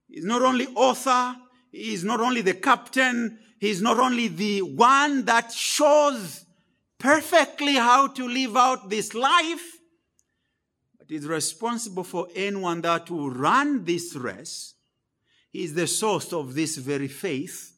He's 0.09 0.25
not 0.25 0.43
only 0.43 0.69
author, 0.69 1.37
he's 1.73 2.05
not 2.05 2.21
only 2.21 2.43
the 2.43 2.55
captain, 2.55 3.41
he's 3.59 3.83
not 3.83 3.99
only 3.99 4.29
the 4.29 4.63
one 4.63 5.25
that 5.25 5.53
shows 5.53 6.45
perfectly 6.99 7.75
how 7.75 8.07
to 8.09 8.29
live 8.29 8.57
out 8.57 8.91
this 8.91 9.13
life, 9.13 9.79
but 10.99 11.11
is 11.11 11.27
responsible 11.27 12.05
for 12.05 12.29
anyone 12.37 12.81
that 12.83 13.11
will 13.11 13.31
run 13.31 13.85
this 13.85 14.15
race. 14.15 14.75
He 15.51 15.65
is 15.65 15.75
the 15.75 15.89
source 15.89 16.33
of 16.33 16.55
this 16.55 16.77
very 16.77 17.09
faith 17.09 17.77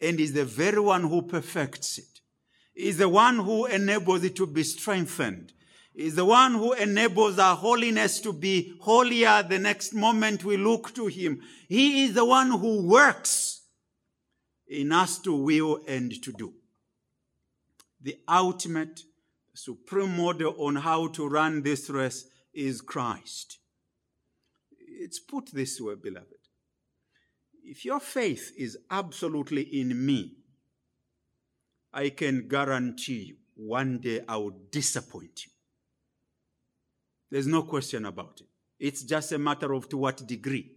and 0.00 0.20
is 0.20 0.32
the 0.32 0.44
very 0.44 0.80
one 0.80 1.04
who 1.04 1.22
perfects 1.22 1.98
it, 1.98 2.20
is 2.74 2.98
the 2.98 3.08
one 3.08 3.38
who 3.38 3.66
enables 3.66 4.24
it 4.24 4.36
to 4.36 4.46
be 4.46 4.62
strengthened. 4.62 5.52
Is 5.94 6.14
the 6.14 6.26
one 6.26 6.52
who 6.52 6.74
enables 6.74 7.38
our 7.38 7.56
holiness 7.56 8.20
to 8.20 8.34
be 8.34 8.74
holier 8.82 9.42
the 9.42 9.58
next 9.58 9.94
moment 9.94 10.44
we 10.44 10.58
look 10.58 10.94
to 10.94 11.06
him. 11.06 11.40
He 11.70 12.04
is 12.04 12.12
the 12.12 12.24
one 12.26 12.50
who 12.50 12.86
works 12.86 13.62
in 14.68 14.92
us 14.92 15.18
to 15.20 15.34
will 15.34 15.80
and 15.88 16.12
to 16.22 16.32
do. 16.32 16.52
The 18.02 18.16
ultimate, 18.28 19.00
supreme 19.54 20.14
model 20.18 20.54
on 20.58 20.76
how 20.76 21.08
to 21.08 21.26
run 21.26 21.62
this 21.62 21.88
race 21.88 22.28
is 22.52 22.82
Christ. 22.82 23.58
It's 24.78 25.18
put 25.18 25.50
this 25.52 25.80
way, 25.80 25.94
beloved. 25.94 26.35
If 27.68 27.84
your 27.84 27.98
faith 27.98 28.52
is 28.56 28.78
absolutely 28.92 29.62
in 29.62 30.06
me, 30.06 30.36
I 31.92 32.10
can 32.10 32.46
guarantee 32.46 33.24
you 33.24 33.36
one 33.56 33.98
day 33.98 34.20
I 34.28 34.36
will 34.36 34.56
disappoint 34.70 35.46
you. 35.46 35.50
There's 37.28 37.48
no 37.48 37.64
question 37.64 38.06
about 38.06 38.40
it. 38.40 38.46
It's 38.78 39.02
just 39.02 39.32
a 39.32 39.38
matter 39.38 39.72
of 39.72 39.88
to 39.88 39.96
what 39.96 40.24
degree. 40.28 40.70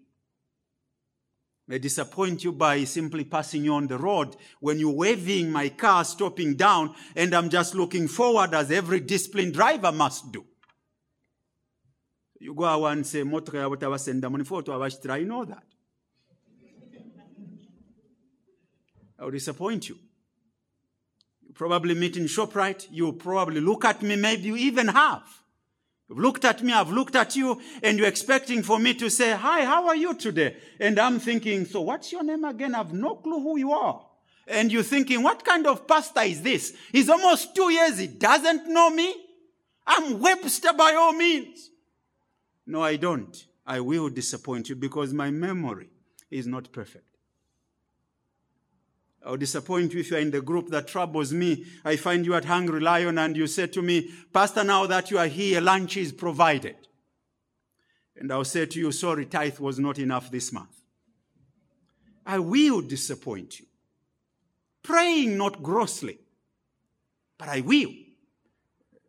I 1.70 1.78
disappoint 1.78 2.44
you 2.44 2.54
by 2.54 2.84
simply 2.86 3.24
passing 3.24 3.66
you 3.66 3.76
on 3.76 3.86
the 3.86 4.00
road 4.00 4.36
when 4.60 4.80
you're 4.80 4.90
waving 4.90 5.52
my 5.52 5.70
car, 5.70 6.04
stopping 6.04 6.56
down, 6.56 6.96
and 7.16 7.36
I'm 7.36 7.50
just 7.50 7.76
looking 7.76 8.08
forward 8.08 8.56
as 8.56 8.72
every 8.72 9.02
disciplined 9.02 9.54
driver 9.54 9.92
must 9.92 10.32
do. 10.32 10.44
You 12.40 12.56
go 12.56 12.66
out 12.66 12.86
and 12.86 13.06
say, 13.06 13.20
I 13.22 13.26
know 15.24 15.46
that. 15.46 15.64
I 19.20 19.26
will 19.26 19.32
disappoint 19.32 19.90
you. 19.90 19.98
You 21.46 21.54
probably 21.54 21.94
meet 21.94 22.16
in 22.16 22.26
ShopRite. 22.26 22.88
You 22.92 23.14
probably 23.14 23.60
look 23.60 23.84
at 23.84 24.02
me. 24.02 24.16
Maybe 24.16 24.44
you 24.44 24.56
even 24.56 24.88
have. 24.88 25.24
You've 26.08 26.20
looked 26.20 26.46
at 26.46 26.64
me. 26.64 26.74
I've 26.74 26.90
looked 26.90 27.16
at 27.16 27.36
you 27.36 27.62
and 27.84 27.98
you're 27.98 28.08
expecting 28.08 28.64
for 28.64 28.80
me 28.80 28.94
to 28.96 29.10
say, 29.10 29.32
hi, 29.32 29.66
how 29.66 29.88
are 29.88 29.96
you 29.96 30.14
today? 30.16 30.58
And 30.80 30.98
I'm 30.98 31.20
thinking, 31.20 31.66
so 31.66 31.82
what's 31.82 32.12
your 32.12 32.24
name 32.24 32.46
again? 32.46 32.74
I've 32.74 32.94
no 32.94 33.16
clue 33.16 33.40
who 33.40 33.58
you 33.58 33.72
are. 33.74 34.06
And 34.48 34.72
you're 34.72 34.84
thinking, 34.84 35.22
what 35.22 35.46
kind 35.46 35.68
of 35.68 35.88
pastor 35.88 36.22
is 36.22 36.42
this? 36.42 36.76
He's 36.92 37.10
almost 37.10 37.56
two 37.56 37.72
years. 37.72 38.00
He 38.00 38.08
doesn't 38.08 38.68
know 38.68 38.90
me. 38.90 39.14
I'm 39.86 40.20
Webster 40.20 40.74
by 40.74 40.94
all 40.94 41.14
means. 41.14 41.70
No, 42.66 42.82
I 42.82 42.96
don't. 42.96 43.36
I 43.66 43.80
will 43.80 44.10
disappoint 44.10 44.70
you 44.70 44.76
because 44.76 45.14
my 45.14 45.30
memory 45.30 45.90
is 46.32 46.48
not 46.48 46.72
perfect. 46.72 47.09
I'll 49.26 49.38
disappoint 49.38 49.94
you 49.94 50.00
if 50.00 50.12
you're 50.12 50.20
in 50.20 50.32
the 50.32 50.42
group 50.42 50.70
that 50.70 50.88
troubles 50.88 51.34
me. 51.34 51.66
I 51.84 51.98
find 51.98 52.26
you 52.26 52.36
at 52.36 52.46
Hungry 52.46 52.80
Lion 52.80 53.18
and 53.18 53.36
you 53.36 53.48
say 53.48 53.68
to 53.68 53.82
me, 53.82 54.10
Pastor, 54.34 54.64
now 54.64 54.86
that 54.86 55.12
you 55.12 55.18
are 55.18 55.28
here, 55.28 55.60
lunch 55.60 55.98
is 55.98 56.12
provided. 56.12 56.76
And 58.16 58.32
I'll 58.32 58.46
say 58.46 58.66
to 58.66 58.80
you, 58.80 58.92
sorry, 58.92 59.26
tithe 59.26 59.60
was 59.60 59.80
not 59.80 60.00
enough 60.00 60.32
this 60.32 60.52
month. 60.52 60.82
I 62.26 62.40
will 62.40 62.82
disappoint 62.82 63.60
you. 63.60 63.66
Praying 64.84 65.38
not 65.38 65.62
grossly, 65.62 66.20
but 67.38 67.50
I 67.50 67.62
will. 67.62 67.92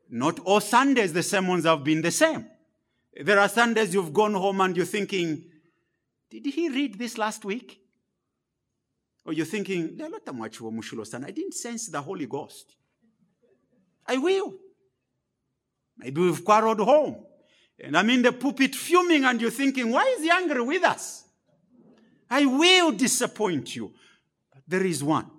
Not 0.09 0.41
all 0.41 0.61
Sundays 0.61 1.13
the 1.13 1.23
sermons 1.23 1.65
have 1.65 1.85
been 1.85 2.03
the 2.03 2.11
same. 2.11 2.47
There 3.15 3.39
are 3.39 3.49
Sundays 3.49 3.95
you've 3.95 4.13
gone 4.13 4.35
home 4.35 4.61
and 4.61 4.77
you're 4.77 4.87
thinking, 4.87 5.45
did 6.31 6.47
he 6.47 6.69
read 6.69 6.99
this 6.99 7.19
last 7.19 7.45
week? 7.45 7.81
Or 9.25 9.33
you're 9.33 9.47
thinking. 9.47 9.99
I 10.01 11.31
didn't 11.31 11.55
sense 11.55 11.89
the 11.89 12.01
Holy 12.01 12.27
Ghost. 12.27 12.75
I 14.07 14.17
will. 14.17 14.55
Maybe 15.99 16.21
we've 16.21 16.45
quarreled 16.45 16.81
home. 16.81 17.25
And 17.79 17.97
I'm 17.97 18.11
in 18.11 18.23
the 18.23 18.33
pulpit 18.33 18.75
fuming 18.75 19.25
and 19.25 19.41
you're 19.41 19.51
thinking, 19.51 19.91
why 19.91 20.15
is 20.17 20.23
he 20.23 20.31
angry 20.31 20.61
with 20.63 20.85
us? 20.85 21.25
I 22.29 22.45
will 22.45 22.93
disappoint 22.93 23.75
you. 23.77 23.93
But 24.53 24.63
there 24.67 24.85
is 24.85 25.03
one. 25.03 25.31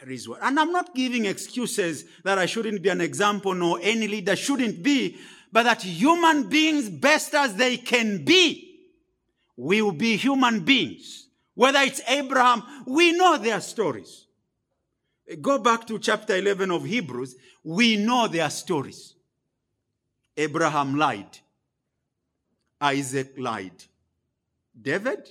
There 0.00 0.10
is 0.10 0.28
one. 0.28 0.40
And 0.42 0.58
I'm 0.58 0.72
not 0.72 0.94
giving 0.94 1.26
excuses 1.26 2.04
that 2.24 2.38
I 2.38 2.46
shouldn't 2.46 2.82
be 2.82 2.88
an 2.88 3.00
example 3.00 3.54
nor 3.54 3.78
any 3.82 4.08
leader 4.08 4.36
shouldn't 4.36 4.82
be 4.82 5.18
but 5.54 5.62
that 5.62 5.82
human 5.82 6.48
beings, 6.48 6.88
best 6.88 7.32
as 7.32 7.54
they 7.54 7.76
can 7.76 8.24
be, 8.24 8.80
will 9.56 9.92
be 9.92 10.16
human 10.16 10.64
beings. 10.64 11.23
Whether 11.54 11.80
it's 11.80 12.00
Abraham, 12.08 12.62
we 12.86 13.12
know 13.12 13.38
their 13.38 13.60
stories. 13.60 14.26
Go 15.40 15.58
back 15.58 15.86
to 15.86 15.98
chapter 15.98 16.36
11 16.36 16.70
of 16.70 16.84
Hebrews, 16.84 17.36
we 17.62 17.96
know 17.96 18.28
their 18.28 18.50
stories. 18.50 19.14
Abraham 20.36 20.96
lied. 20.96 21.38
Isaac 22.80 23.34
lied. 23.38 23.84
David, 24.80 25.30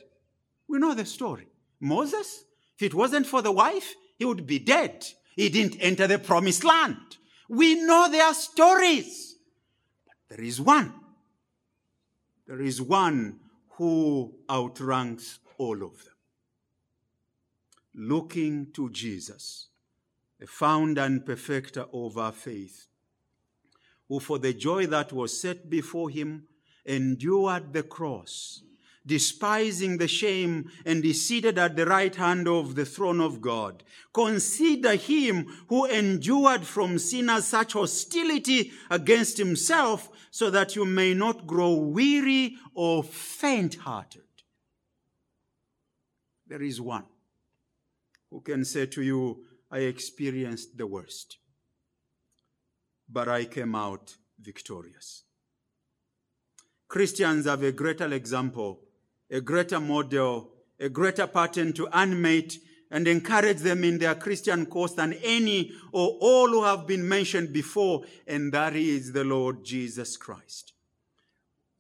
we 0.68 0.80
know 0.80 0.94
the 0.94 1.06
story. 1.06 1.48
Moses, 1.80 2.46
if 2.78 2.84
it 2.84 2.94
wasn't 2.94 3.28
for 3.28 3.42
the 3.42 3.52
wife, 3.52 3.94
he 4.18 4.26
would 4.26 4.48
be 4.48 4.60
dead. 4.60 5.06
He 5.36 5.50
didn't 5.50 5.78
enter 5.80 6.08
the 6.08 6.18
promised 6.18 6.64
land. 6.64 7.18
We 7.50 7.76
know 7.76 8.10
their 8.10 8.34
stories. 8.34 9.36
But 10.06 10.38
there 10.38 10.46
is 10.46 10.62
one. 10.62 10.94
There 12.48 12.62
is 12.62 12.82
one 12.82 13.40
who 13.72 14.34
outranks 14.50 15.40
all 15.58 15.84
of 15.84 16.04
them. 16.04 16.13
Looking 17.96 18.72
to 18.74 18.90
Jesus, 18.90 19.68
the 20.40 20.48
founder 20.48 21.02
and 21.02 21.24
perfecter 21.24 21.86
of 21.94 22.18
our 22.18 22.32
faith, 22.32 22.88
who 24.08 24.20
for 24.20 24.40
the 24.40 24.54
joy 24.54 24.88
that 24.88 25.14
was 25.14 25.40
set 25.40 25.70
before 25.70 26.10
him 26.10 26.48
endured 26.86 27.72
the 27.72 27.84
cross, 27.84 28.64
despising 29.06 29.98
the 29.98 30.08
shame, 30.08 30.72
and 30.86 31.06
is 31.06 31.28
seated 31.28 31.60
at 31.60 31.76
the 31.76 31.86
right 31.86 32.16
hand 32.16 32.48
of 32.48 32.74
the 32.74 32.86
throne 32.86 33.22
of 33.22 33.42
God. 33.42 33.84
Consider 34.12 34.96
him 34.96 35.46
who 35.68 35.86
endured 35.86 36.66
from 36.66 36.98
sinners 36.98 37.46
such 37.46 37.74
hostility 37.74 38.72
against 38.90 39.38
himself, 39.38 40.10
so 40.32 40.50
that 40.50 40.76
you 40.76 40.84
may 40.84 41.14
not 41.14 41.46
grow 41.46 41.74
weary 41.74 42.58
or 42.74 43.04
faint 43.04 43.76
hearted. 43.76 44.24
There 46.48 46.64
is 46.64 46.82
one 46.82 47.06
who 48.34 48.42
can 48.42 48.66
say 48.66 48.88
to 48.88 49.04
you, 49.04 49.46
I 49.70 49.80
experienced 49.80 50.76
the 50.76 50.88
worst, 50.88 51.38
but 53.08 53.30
I 53.30 53.46
came 53.46 53.76
out 53.76 54.16
victorious. 54.42 55.24
Christians 56.88 57.46
have 57.46 57.62
a 57.62 57.72
greater 57.72 58.12
example, 58.12 58.82
a 59.30 59.40
greater 59.40 59.80
model, 59.80 60.50
a 60.80 60.90
greater 60.90 61.28
pattern 61.28 61.74
to 61.74 61.88
animate 61.90 62.58
and 62.90 63.08
encourage 63.08 63.60
them 63.60 63.84
in 63.84 64.00
their 64.00 64.16
Christian 64.16 64.66
course 64.66 64.94
than 64.94 65.14
any 65.24 65.72
or 65.92 66.18
all 66.20 66.48
who 66.48 66.64
have 66.64 66.88
been 66.88 67.08
mentioned 67.08 67.54
before, 67.54 68.04
and 68.26 68.52
that 68.52 68.76
is 68.76 69.14
the 69.14 69.24
Lord 69.24 69.64
Jesus 69.64 70.18
Christ. 70.18 70.74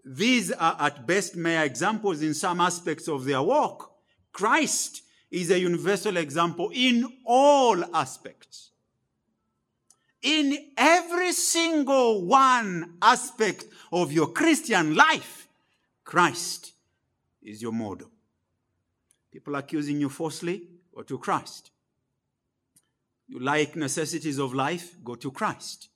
These 0.05 0.51
are 0.51 0.77
at 0.79 1.07
best 1.07 1.35
mere 1.35 1.63
examples 1.63 2.21
in 2.21 2.35
some 2.35 2.61
aspects 2.61 3.07
of 3.07 3.25
their 3.25 3.41
walk. 3.41 3.91
Christ 4.31 5.02
is 5.33 5.49
a 5.49 5.59
universal 5.59 6.15
example 6.17 6.69
in 6.73 7.11
all 7.25 7.83
aspects. 7.95 8.69
In 10.21 10.55
every 10.77 11.31
single 11.31 12.23
one 12.23 12.97
aspect 13.01 13.65
of 13.91 14.11
your 14.11 14.27
Christian 14.27 14.95
life, 14.95 15.47
Christ 16.03 16.73
is 17.41 17.63
your 17.63 17.71
model. 17.71 18.09
People 19.31 19.55
accusing 19.55 19.99
you 19.99 20.07
falsely, 20.07 20.67
go 20.95 21.01
to 21.01 21.17
Christ. 21.17 21.71
You 23.27 23.39
like 23.39 23.75
necessities 23.75 24.37
of 24.37 24.53
life, 24.53 24.95
go 25.03 25.15
to 25.15 25.31
Christ. 25.31 25.89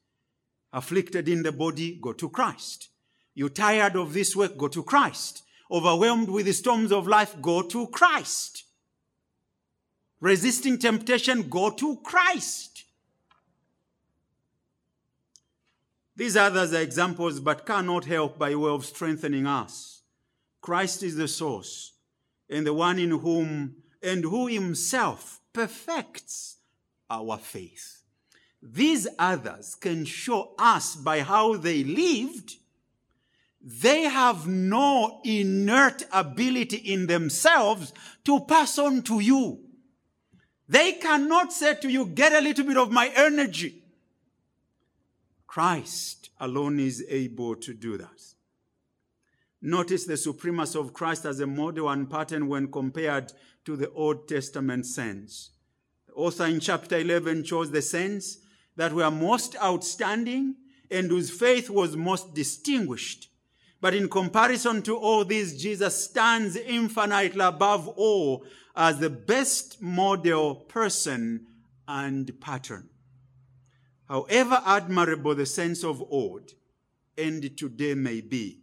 Afflicted 0.74 1.30
in 1.30 1.44
the 1.44 1.52
body, 1.52 2.00
go 2.02 2.14
to 2.14 2.30
Christ. 2.30 2.90
You're 3.36 3.50
tired 3.50 3.96
of 3.96 4.14
this 4.14 4.36
work, 4.36 4.58
go 4.58 4.68
to 4.68 4.82
Christ. 4.82 5.44
Overwhelmed 5.70 6.30
with 6.30 6.48
the 6.48 6.54
storms 6.54 6.92
of 6.92 7.08
life, 7.08 7.40
go 7.40 7.62
to 7.62 7.86
Christ. 7.88 8.64
Resisting 10.20 10.80
temptation, 10.80 11.48
go 11.48 11.70
to 11.70 11.98
Christ. 11.98 12.86
These 16.16 16.36
others 16.36 16.74
are 16.74 16.82
examples, 16.82 17.40
but 17.40 17.66
cannot 17.66 18.06
help 18.06 18.40
by 18.40 18.56
way 18.56 18.72
of 18.72 18.86
strengthening 18.86 19.46
us. 19.46 20.02
Christ 20.62 21.04
is 21.04 21.16
the 21.16 21.28
source, 21.28 21.94
and 22.50 22.66
the 22.66 22.74
one 22.74 22.98
in 22.98 23.12
whom 23.12 23.76
and 24.02 24.24
who 24.24 24.48
himself 24.48 25.40
perfects 25.54 26.58
our 27.10 27.38
faith. 27.38 28.02
These 28.62 29.08
others 29.20 29.76
can 29.76 30.06
show 30.06 30.56
us 30.58 30.96
by 30.96 31.22
how 31.22 31.56
they 31.56 31.84
lived. 31.84 32.56
They 33.62 34.04
have 34.04 34.48
no 34.48 35.22
inert 35.24 36.04
ability 36.12 36.78
in 36.78 37.06
themselves 37.06 37.94
to 38.24 38.40
pass 38.42 38.80
on 38.80 39.04
to 39.04 39.20
you. 39.20 39.67
They 40.70 40.94
cannot 40.94 41.54
say 41.54 41.76
to 41.76 41.90
you, 41.90 42.06
get 42.06 42.34
a 42.34 42.42
little 42.42 42.66
bit 42.66 42.78
of 42.78 42.92
my 42.92 43.12
energy. 43.16 43.84
Christ 45.46 46.30
alone 46.40 46.80
is 46.80 47.06
able 47.08 47.56
to 47.56 47.74
do 47.74 47.98
that. 47.98 48.22
Notice 49.62 50.06
the 50.06 50.18
supremacy 50.18 50.78
of 50.78 50.94
Christ 50.94 51.26
as 51.26 51.40
a 51.40 51.48
model 51.48 51.90
and 51.90 52.10
pattern 52.10 52.48
when 52.48 52.72
compared 52.72 53.34
to 53.66 53.76
the 53.76 53.90
Old 53.92 54.28
Testament 54.28 54.86
saints. 54.86 55.52
The 56.08 56.14
author 56.14 56.46
in 56.46 56.60
chapter 56.60 56.98
11 57.00 57.44
chose 57.44 57.72
the 57.72 57.82
saints 57.82 58.40
that 58.76 58.94
were 58.94 59.10
most 59.10 59.56
outstanding 59.58 60.56
and 60.92 61.10
whose 61.10 61.32
faith 61.32 61.70
was 61.70 61.96
most 61.98 62.34
distinguished. 62.34 63.30
But 63.80 63.94
in 63.94 64.10
comparison 64.10 64.82
to 64.84 64.98
all 64.98 65.24
these, 65.24 65.62
Jesus 65.62 66.06
stands 66.06 66.56
infinitely 66.56 67.46
above 67.46 67.88
all 67.88 68.46
as 68.76 69.00
the 69.00 69.10
best 69.10 69.82
model 69.82 70.56
person 70.56 71.46
and 71.88 72.40
pattern. 72.40 72.90
However 74.08 74.62
admirable 74.66 75.36
the 75.36 75.46
sense 75.46 75.84
of 75.84 76.02
old 76.02 76.54
and 77.18 77.56
today 77.58 77.94
may 77.94 78.22
be, 78.22 78.60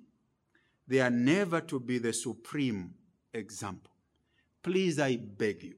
they 0.86 1.00
are 1.00 1.10
never 1.10 1.60
to 1.62 1.78
be 1.80 1.98
the 1.98 2.12
supreme 2.12 2.94
example. 3.32 3.90
Please, 4.62 4.98
I 4.98 5.16
beg 5.16 5.62
you, 5.62 5.74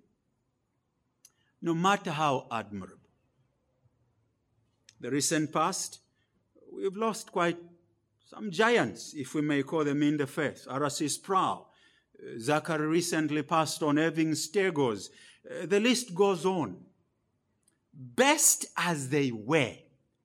no 1.61 1.75
matter 1.75 2.11
how 2.11 2.47
admirable, 2.51 3.11
the 5.01 5.11
recent 5.11 5.53
past, 5.53 6.01
we've 6.73 6.97
lost 6.97 7.33
quite 7.33 7.59
some 8.27 8.51
giants, 8.51 9.15
if 9.15 9.35
we 9.35 9.41
may 9.41 9.63
call 9.63 9.85
them 9.85 10.03
in 10.03 10.17
the 10.17 10.27
faith. 10.27 10.67
R.C. 10.69 11.09
Sproul, 11.09 11.69
Zachary 12.39 12.87
recently 12.87 13.43
passed 13.43 13.83
on, 13.83 13.99
Irving 13.99 14.35
Steggles. 14.35 15.11
Uh, 15.49 15.67
the 15.67 15.81
list 15.81 16.15
goes 16.15 16.45
on 16.45 16.77
best 17.97 18.67
as 18.77 19.09
they 19.09 19.31
were, 19.33 19.75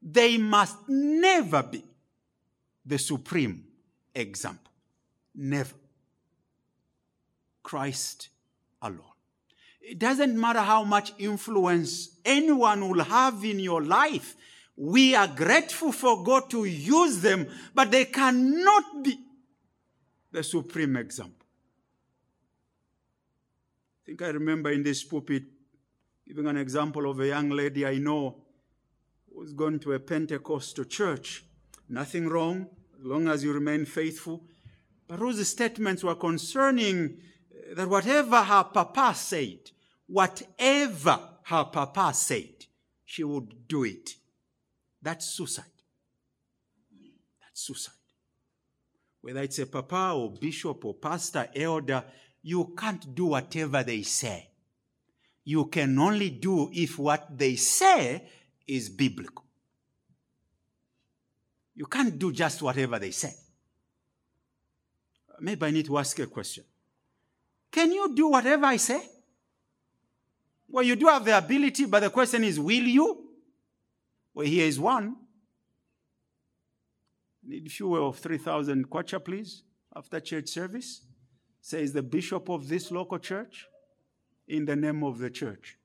they 0.01 0.37
must 0.37 0.77
never 0.87 1.63
be 1.63 1.83
the 2.85 2.97
supreme 2.97 3.63
example. 4.13 4.71
Never. 5.35 5.75
Christ 7.63 8.29
alone. 8.81 8.99
It 9.79 9.99
doesn't 9.99 10.39
matter 10.39 10.61
how 10.61 10.83
much 10.83 11.13
influence 11.17 12.17
anyone 12.25 12.89
will 12.89 13.03
have 13.03 13.45
in 13.45 13.59
your 13.59 13.83
life. 13.83 14.35
We 14.83 15.13
are 15.13 15.27
grateful 15.27 15.91
for 15.91 16.23
God 16.23 16.49
to 16.49 16.65
use 16.65 17.19
them, 17.19 17.47
but 17.75 17.91
they 17.91 18.05
cannot 18.05 19.03
be 19.03 19.15
the 20.31 20.41
supreme 20.41 20.97
example. 20.97 21.45
I 24.01 24.01
think 24.07 24.23
I 24.23 24.29
remember 24.29 24.71
in 24.71 24.81
this 24.81 25.03
pulpit 25.03 25.43
giving 26.27 26.47
an 26.47 26.57
example 26.57 27.07
of 27.07 27.19
a 27.19 27.27
young 27.27 27.51
lady 27.51 27.85
I 27.85 27.99
know 27.99 28.37
who's 29.31 29.53
gone 29.53 29.77
to 29.81 29.93
a 29.93 29.99
Pentecostal 29.99 30.85
church. 30.85 31.45
Nothing 31.87 32.27
wrong, 32.27 32.65
as 32.99 33.05
long 33.05 33.27
as 33.27 33.43
you 33.43 33.53
remain 33.53 33.85
faithful. 33.85 34.41
But 35.07 35.19
whose 35.19 35.47
statements 35.47 36.03
were 36.03 36.15
concerning 36.15 37.19
uh, 37.53 37.75
that 37.75 37.87
whatever 37.87 38.41
her 38.41 38.63
papa 38.63 39.13
said, 39.15 39.59
whatever 40.07 41.19
her 41.43 41.65
papa 41.65 42.15
said, 42.15 42.65
she 43.05 43.23
would 43.23 43.67
do 43.67 43.83
it. 43.83 44.15
That's 45.01 45.25
suicide. 45.25 45.65
That's 47.41 47.61
suicide. 47.61 47.93
Whether 49.21 49.41
it's 49.41 49.59
a 49.59 49.65
papa 49.65 50.13
or 50.15 50.31
bishop 50.31 50.83
or 50.85 50.95
pastor, 50.95 51.47
elder, 51.55 52.03
you 52.41 52.73
can't 52.77 53.13
do 53.13 53.25
whatever 53.27 53.83
they 53.83 54.01
say 54.01 54.51
you 55.43 55.65
can 55.65 55.97
only 55.97 56.29
do 56.29 56.69
if 56.73 56.99
what 56.99 57.37
they 57.37 57.55
say 57.55 58.23
is 58.67 58.89
biblical. 58.89 59.45
You 61.75 61.85
can't 61.85 62.17
do 62.17 62.31
just 62.31 62.61
whatever 62.61 62.99
they 62.99 63.11
say. 63.11 63.33
Maybe 65.39 65.65
I 65.65 65.71
need 65.71 65.85
to 65.87 65.97
ask 65.97 66.17
a 66.19 66.27
question. 66.27 66.63
Can 67.71 67.91
you 67.91 68.13
do 68.13 68.27
whatever 68.27 68.65
I 68.65 68.77
say? 68.77 69.01
Well, 70.67 70.83
you 70.83 70.95
do 70.95 71.07
have 71.07 71.25
the 71.25 71.37
ability, 71.37 71.85
but 71.85 72.01
the 72.01 72.09
question 72.09 72.43
is, 72.43 72.59
will 72.59 72.83
you? 72.83 73.20
Well, 74.33 74.45
here 74.45 74.65
is 74.65 74.79
one. 74.79 75.15
Need 77.43 77.71
fuel 77.71 78.09
of 78.09 78.17
3,000 78.17 78.89
kwacha, 78.89 79.23
please, 79.23 79.63
after 79.95 80.19
church 80.19 80.49
service. 80.49 81.01
Says 81.61 81.93
the 81.93 82.01
bishop 82.01 82.49
of 82.49 82.67
this 82.67 82.91
local 82.91 83.19
church 83.19 83.67
in 84.47 84.65
the 84.65 84.75
name 84.75 85.03
of 85.03 85.19
the 85.19 85.29
church. 85.29 85.77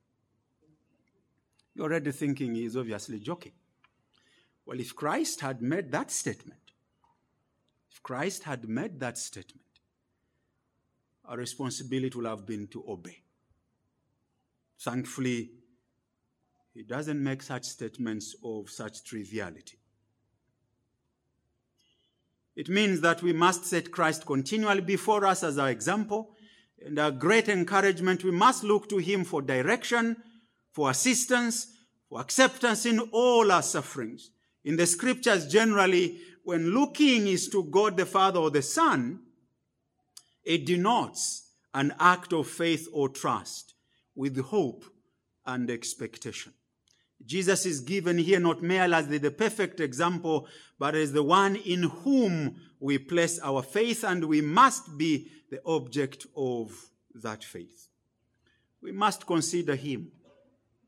You're 1.75 1.87
already 1.87 2.13
thinking 2.13 2.55
he's 2.55 2.77
obviously 2.77 3.19
joking. 3.21 3.53
Well, 4.65 4.81
if 4.81 4.97
Christ 4.97 5.41
had 5.41 5.61
made 5.61 5.93
that 5.93 6.11
statement, 6.11 6.61
if 7.91 8.03
Christ 8.03 8.45
had 8.45 8.69
made 8.69 8.99
that 9.01 9.19
statement, 9.19 9.61
our 11.27 11.37
responsibility 11.37 12.17
would 12.17 12.27
have 12.27 12.47
been 12.47 12.67
to 12.69 12.85
obey. 12.89 13.19
Thankfully, 14.81 15.51
he 16.77 16.83
doesn't 16.83 17.24
make 17.24 17.43
such 17.43 17.64
statements 17.64 18.37
of 18.45 18.68
such 18.68 19.03
triviality. 19.03 19.79
It 22.55 22.68
means 22.68 23.01
that 23.01 23.22
we 23.22 23.33
must 23.33 23.64
set 23.64 23.91
Christ 23.91 24.27
continually 24.27 24.83
before 24.83 25.24
us 25.24 25.43
as 25.43 25.57
our 25.59 25.70
example 25.70 26.35
and 26.85 26.99
our 26.99 27.11
great 27.11 27.49
encouragement. 27.49 28.24
We 28.24 28.31
must 28.31 28.62
look 28.62 28.91
to 28.91 28.99
him 28.99 29.24
for 29.24 29.41
direction, 29.41 30.16
for 30.70 30.91
assistance, 30.91 31.66
for 32.11 32.20
acceptance 32.20 32.85
in 32.85 33.01
all 33.11 33.51
our 33.51 33.62
sufferings. 33.62 34.31
In 34.62 34.77
the 34.77 34.87
scriptures, 34.87 35.51
generally, 35.51 36.20
when 36.45 36.74
looking 36.74 37.27
is 37.27 37.49
to 37.49 37.64
God 37.64 37.97
the 37.97 38.05
Father 38.05 38.39
or 38.39 38.51
the 38.51 38.61
Son, 38.61 39.20
it 40.45 40.66
denotes 40.66 41.53
an 41.72 41.95
act 41.99 42.35
of 42.35 42.47
faith 42.47 42.87
or 42.93 43.09
trust 43.09 43.72
with 44.14 44.39
hope 44.39 44.85
and 45.47 45.70
expectation. 45.70 46.53
Jesus 47.25 47.67
is 47.67 47.81
given 47.81 48.19
here 48.19 48.41
not 48.41 48.62
merely 48.62 48.95
as 48.95 49.09
the, 49.09 49.31
perfect 49.31 49.81
example, 49.81 50.47
but 50.79 50.95
as 50.95 51.12
the 51.12 51.23
one 51.23 51.57
in 51.57 51.85
whom 51.85 52.57
we 52.79 52.99
place 52.99 53.41
our 53.41 53.62
faith, 53.62 54.05
and 54.05 54.25
we 54.25 54.41
must 54.41 54.99
be 54.99 55.31
the 55.51 55.61
object 55.64 56.27
of 56.37 56.73
that 57.14 57.43
faith. 57.43 57.89
We 58.83 58.93
must 58.93 59.27
consider 59.27 59.75
him, 59.75 60.12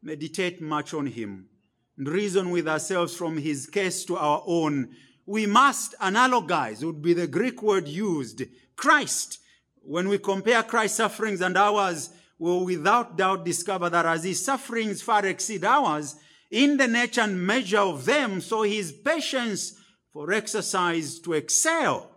meditate 0.02 0.60
much 0.60 0.92
on 0.92 1.06
him, 1.06 1.48
and 1.96 2.08
reason 2.08 2.50
with 2.50 2.68
ourselves 2.68 3.16
from 3.16 3.38
his 3.38 3.66
case 3.66 4.04
to 4.04 4.16
our 4.16 4.42
own. 4.46 4.90
We 5.26 5.46
must 5.46 5.98
analogize, 5.98 6.84
would 6.84 7.02
be 7.02 7.14
the 7.14 7.26
Greek 7.26 7.62
word 7.62 7.88
used, 7.88 8.42
Christ. 8.76 9.40
When 9.82 10.08
we 10.08 10.18
compare 10.18 10.62
Christ's 10.62 10.98
sufferings 10.98 11.40
and 11.40 11.56
ours, 11.56 12.10
will 12.38 12.64
without 12.64 13.16
doubt 13.16 13.44
discover 13.44 13.90
that 13.90 14.06
as 14.06 14.24
his 14.24 14.44
sufferings 14.44 15.02
far 15.02 15.26
exceed 15.26 15.64
ours, 15.64 16.16
in 16.50 16.76
the 16.76 16.88
nature 16.88 17.22
and 17.22 17.46
measure 17.46 17.78
of 17.78 18.04
them, 18.04 18.40
so 18.40 18.62
his 18.62 18.92
patience 18.92 19.74
for 20.12 20.32
exercise 20.32 21.18
to 21.18 21.34
excel 21.34 22.10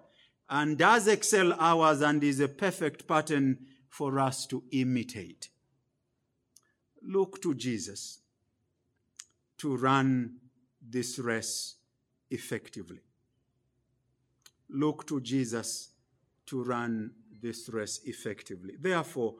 and 0.49 0.77
does 0.77 1.07
excel 1.07 1.53
ours 1.53 2.01
and 2.01 2.23
is 2.23 2.39
a 2.39 2.47
perfect 2.47 3.07
pattern 3.07 3.57
for 3.89 4.19
us 4.19 4.45
to 4.47 4.63
imitate. 4.71 5.49
Look 7.01 7.41
to 7.41 7.53
Jesus 7.55 8.19
to 9.57 9.75
run 9.75 10.37
this 10.81 11.19
race 11.19 11.75
effectively. 12.29 12.99
Look 14.69 15.07
to 15.07 15.19
Jesus 15.19 15.89
to 16.45 16.63
run 16.63 17.11
this 17.41 17.69
race 17.69 17.99
effectively. 18.05 18.75
Therefore, 18.79 19.35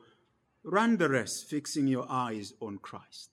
Run 0.64 0.96
the 0.96 1.08
rest, 1.08 1.48
fixing 1.48 1.86
your 1.86 2.06
eyes 2.08 2.52
on 2.60 2.78
Christ. 2.78 3.30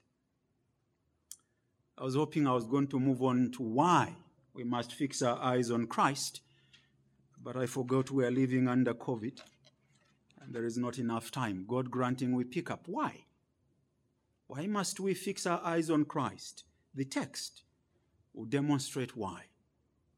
I 1.97 2.03
was 2.03 2.15
hoping 2.15 2.47
I 2.47 2.53
was 2.53 2.65
going 2.65 2.87
to 2.87 2.99
move 2.99 3.21
on 3.21 3.51
to 3.51 3.63
why 3.63 4.15
we 4.53 4.63
must 4.63 4.93
fix 4.93 5.21
our 5.21 5.37
eyes 5.39 5.69
on 5.69 5.87
Christ, 5.87 6.41
but 7.41 7.55
I 7.55 7.65
forgot 7.65 8.09
we 8.09 8.25
are 8.25 8.31
living 8.31 8.67
under 8.67 8.93
COVID 8.93 9.41
and 10.41 10.55
there 10.55 10.65
is 10.65 10.77
not 10.77 10.97
enough 10.97 11.29
time. 11.29 11.65
God 11.67 11.91
granting 11.91 12.33
we 12.33 12.43
pick 12.43 12.71
up. 12.71 12.83
Why? 12.87 13.25
Why 14.47 14.65
must 14.65 14.99
we 14.99 15.13
fix 15.13 15.45
our 15.45 15.61
eyes 15.63 15.91
on 15.91 16.05
Christ? 16.05 16.63
The 16.95 17.05
text 17.05 17.61
will 18.33 18.45
demonstrate 18.45 19.15
why. 19.15 19.43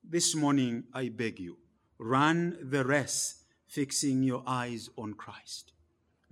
This 0.04 0.34
morning, 0.34 0.86
I 0.94 1.10
beg 1.10 1.40
you, 1.40 1.58
run 1.98 2.58
the 2.62 2.86
race, 2.86 3.44
fixing 3.68 4.24
your 4.24 4.44
eyes 4.48 4.90
on 4.98 5.16
Christ. 5.16 5.74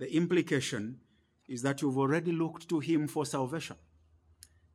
The 0.00 0.10
implication 0.16 0.98
is 1.46 1.60
that 1.60 1.82
you've 1.82 1.98
already 1.98 2.32
looked 2.32 2.70
to 2.70 2.80
Him 2.80 3.06
for 3.06 3.26
salvation. 3.26 3.76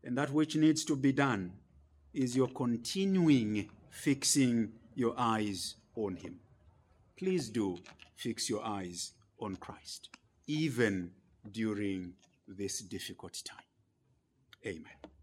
And 0.04 0.16
that 0.20 0.30
which 0.30 0.56
needs 0.56 0.86
to 0.86 0.96
be 0.96 1.12
done 1.14 1.54
is 2.14 2.36
your 2.36 2.48
continuing 2.50 3.68
fixing 3.90 4.74
your 4.94 5.16
eyes 5.18 5.78
on 5.96 6.18
Him. 6.18 6.40
Please 7.18 7.50
do 7.50 7.80
fix 8.16 8.52
your 8.52 8.64
eyes 8.64 9.14
on 9.40 9.56
Christ, 9.56 10.10
even 10.46 11.10
during 11.52 12.14
this 12.48 12.82
difficult 12.82 13.42
time. 13.44 13.66
Amen. 14.64 15.15